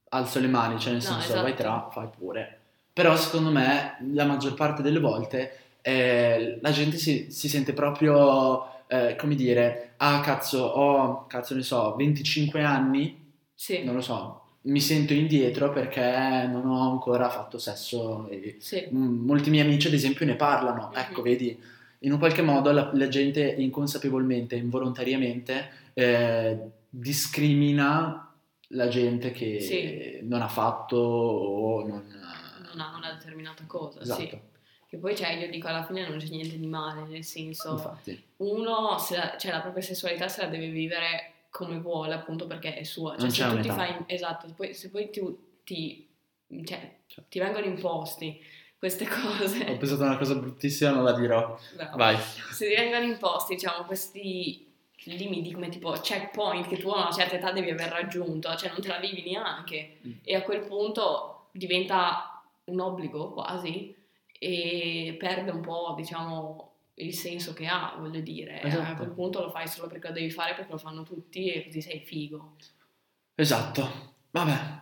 alzo 0.10 0.40
le 0.40 0.48
mani, 0.48 0.80
cioè 0.80 0.94
nel 0.94 1.02
No, 1.04 1.08
senso 1.08 1.26
esatto. 1.28 1.42
vai 1.42 1.54
tra, 1.56 1.90
fai 1.92 2.08
pure. 2.18 2.58
Però 2.94 3.16
secondo 3.16 3.52
me 3.52 3.98
la 4.14 4.26
maggior 4.26 4.54
parte 4.56 4.82
delle 4.82 5.00
volte 5.00 5.58
eh, 5.82 6.58
la 6.62 6.72
gente 6.72 6.98
si, 6.98 7.32
si 7.32 7.48
sente 7.48 7.74
proprio, 7.74 8.86
eh, 8.88 9.16
come 9.18 9.36
dire, 9.36 9.94
ah 9.98 10.20
cazzo, 10.22 10.64
ho, 10.64 11.26
cazzo 11.28 11.56
ne 11.56 11.62
so, 11.62 11.96
25 11.96 12.64
anni, 12.64 13.32
Sì. 13.54 13.84
non 13.84 13.96
lo 13.96 14.02
so, 14.02 14.42
mi 14.62 14.82
sento 14.82 15.14
indietro 15.14 15.72
perché 15.72 16.02
non 16.52 16.68
ho 16.68 16.92
ancora 16.92 17.30
fatto 17.30 17.58
sesso 17.58 18.30
Sì. 18.60 18.88
Molti 18.92 19.50
miei 19.50 19.66
amici 19.66 19.88
ad 19.88 19.94
esempio 19.94 20.26
ne 20.26 20.36
parlano, 20.36 20.90
Mhm. 20.94 20.98
ecco 20.98 21.22
vedi, 21.22 21.58
in 22.00 22.12
un 22.12 22.20
qualche 22.20 22.42
modo 22.42 22.72
la, 22.72 22.90
la 22.94 23.08
gente 23.08 23.42
inconsapevolmente, 23.42 24.56
involontariamente 24.56 25.70
eh, 25.94 26.58
discrimina 26.90 28.34
la 28.74 28.88
gente 28.88 29.32
che 29.32 29.60
Sì. 29.60 30.20
non 30.28 30.42
ha 30.42 30.48
fatto 30.48 30.98
o 30.98 31.88
non... 31.88 32.18
Non 32.72 32.80
ha 32.82 32.96
una 32.96 33.14
determinata 33.14 33.64
cosa, 33.66 34.00
Esatto, 34.02 34.22
sì. 34.22 34.40
Che 34.90 34.98
poi, 34.98 35.16
cioè, 35.16 35.34
io 35.34 35.50
dico, 35.50 35.68
alla 35.68 35.84
fine 35.86 36.08
non 36.08 36.18
c'è 36.18 36.30
niente 36.30 36.58
di 36.58 36.66
male, 36.68 37.04
nel 37.08 37.24
senso, 37.24 37.72
infatti. 37.74 38.24
uno, 38.38 38.96
la, 39.12 39.36
cioè, 39.38 39.52
la 39.52 39.62
propria 39.62 39.84
sessualità 39.84 40.28
se 40.28 40.42
la 40.42 40.48
deve 40.48 40.70
vivere 40.70 41.34
come 41.50 41.80
vuole, 41.80 42.14
appunto 42.14 42.46
perché 42.48 42.76
è 42.76 42.84
sua. 42.84 43.12
Cioè, 43.12 43.22
Non 43.22 43.32
se 43.32 43.44
tu 43.44 43.50
ti 43.50 43.56
un'età. 43.56 43.74
fai, 43.74 43.96
esatto, 44.08 44.48
poi, 44.56 44.74
se 44.74 44.90
poi 44.90 45.10
tu 45.10 45.60
ti, 45.64 46.08
cioè, 46.66 46.98
Cioè. 47.08 47.24
ti 47.30 47.40
vengono 47.40 47.66
imposti 47.66 48.40
queste 48.78 49.06
cose, 49.08 49.66
Ho 49.70 49.78
pensato 49.78 50.04
a 50.04 50.08
una 50.08 50.18
cosa 50.18 50.36
bruttissima, 50.36 50.92
non 50.92 51.04
la 51.04 51.14
dirò. 51.14 51.58
bravo. 51.76 51.98
Vai. 51.98 52.18
se 52.52 52.68
ti 52.70 52.76
vengono 52.76 53.04
imposti, 53.04 53.56
diciamo, 53.56 53.84
questi 53.86 54.66
limiti 55.04 55.52
come 55.54 55.70
tipo 55.70 55.92
checkpoint 55.92 56.68
che 56.68 56.78
tu 56.78 56.90
a 56.90 57.02
una 57.04 57.12
certa 57.12 57.36
età 57.36 57.52
devi 57.52 57.70
aver 57.72 57.90
raggiunto, 57.90 58.54
cioè 58.56 58.70
non 58.70 58.82
te 58.82 58.88
la 58.90 59.00
vivi 59.00 59.24
neanche 59.30 59.98
Mm. 60.06 60.12
e 60.24 60.36
a 60.36 60.42
quel 60.44 60.62
punto 60.62 61.48
diventa 61.52 62.42
un 62.66 62.80
obbligo 62.80 63.32
quasi 63.32 63.96
e 64.38 65.16
perde 65.18 65.52
un 65.52 65.62
po', 65.62 65.94
diciamo, 65.98 66.69
il 67.00 67.14
senso 67.14 67.54
che 67.54 67.68
ha, 67.68 67.96
voglio 67.98 68.22
dire. 68.22 68.62
Esatto. 68.62 68.92
A 68.92 68.96
quel 68.96 69.12
punto 69.12 69.42
lo 69.42 69.50
fai 69.50 69.68
solo 69.68 69.88
perché 69.88 70.08
lo 70.08 70.14
devi 70.14 70.32
fare 70.32 70.56
perché 70.56 70.72
lo 70.72 70.78
fanno 70.78 71.04
tutti 71.04 71.52
e 71.52 71.64
così 71.66 71.82
sei 71.82 72.00
figo. 72.00 72.56
Esatto, 73.36 74.16
vabbè. 74.32 74.82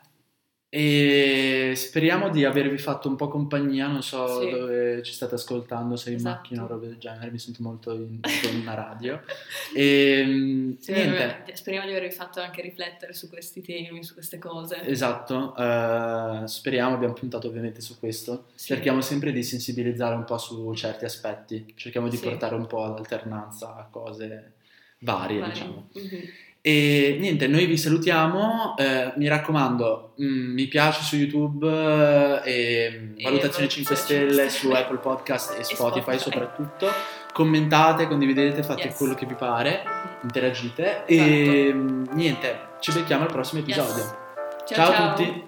E 0.79 1.73
speriamo 1.75 2.29
di 2.29 2.45
avervi 2.45 2.77
fatto 2.77 3.07
un 3.09 3.15
po' 3.15 3.29
compagnia, 3.29 3.87
non 3.87 4.03
so 4.03 4.41
Sì. 4.41 4.49
dove 4.51 5.01
ci 5.01 5.11
state 5.11 5.33
ascoltando, 5.33 5.95
se 5.95 6.11
in 6.11 6.17
Esatto. 6.17 6.35
macchina 6.35 6.63
o 6.65 6.67
roba 6.67 6.85
del 6.85 6.99
genere, 6.99 7.31
mi 7.31 7.39
sento 7.39 7.63
molto 7.63 7.93
in, 7.95 8.19
in 8.51 8.59
una 8.61 8.75
radio. 8.75 9.19
E 9.75 10.23
niente, 10.23 10.77
Speriamo, 10.83 11.33
speriamo 11.53 11.85
di 11.87 11.91
avervi 11.95 12.11
fatto 12.13 12.39
anche 12.41 12.61
riflettere 12.61 13.13
su 13.13 13.27
questi 13.27 13.61
temi, 13.61 14.03
su 14.03 14.13
queste 14.13 14.37
cose. 14.37 14.79
esatto, 14.87 15.55
eh, 15.57 16.43
speriamo, 16.45 16.93
abbiamo 16.93 17.13
puntato 17.13 17.47
ovviamente 17.47 17.81
su 17.81 17.97
questo. 17.97 18.45
Sì. 18.53 18.67
Cerchiamo 18.67 19.01
sempre 19.01 19.31
di 19.31 19.41
sensibilizzare 19.41 20.13
un 20.13 20.25
po' 20.25 20.37
su 20.37 20.71
certi 20.75 21.05
aspetti, 21.05 21.73
cerchiamo 21.75 22.07
di 22.07 22.17
Sì. 22.17 22.23
portare 22.23 22.53
un 22.53 22.67
po' 22.67 22.83
all'alternanza 22.83 23.75
a 23.75 23.87
cose 23.89 24.53
varie, 24.99 25.39
Vai. 25.39 25.49
diciamo. 25.51 25.89
Mhm. 25.93 26.21
E 26.67 27.15
niente, 27.17 27.47
noi 27.47 27.65
vi 27.65 27.77
salutiamo, 27.77 28.75
eh, 28.77 29.13
mi 29.15 29.29
raccomando, 29.29 30.15
mm, 30.21 30.51
mi 30.53 30.65
piace 30.67 31.01
su 31.01 31.15
YouTube 31.15 31.65
eh, 31.65 32.41
e, 32.43 33.11
E 33.15 33.23
valutazione 33.23 33.69
5 33.69 33.95
stelle 33.95 34.49
su 34.49 34.69
Apple 34.71 34.97
Podcast 34.97 35.57
e 35.57 35.63
Spotify, 35.63 36.17
Spotify. 36.17 36.17
soprattutto. 36.19 36.87
Commentate, 37.31 38.07
condividete, 38.09 38.63
fate 38.63 38.87
Yes. 38.87 38.97
quello 38.97 39.13
che 39.13 39.25
vi 39.25 39.35
pare, 39.35 39.81
interagite 40.23 41.03
Esatto. 41.05 41.29
e 41.29 41.71
mm, 41.73 42.03
niente, 42.11 42.59
ci 42.81 42.91
becchiamo 42.91 43.23
al 43.23 43.31
prossimo 43.31 43.61
Yes. 43.65 43.77
episodio. 43.77 44.03
Ciao, 44.65 44.75
ciao 44.75 44.91
ciao. 44.93 45.05
a 45.05 45.13
tutti! 45.13 45.43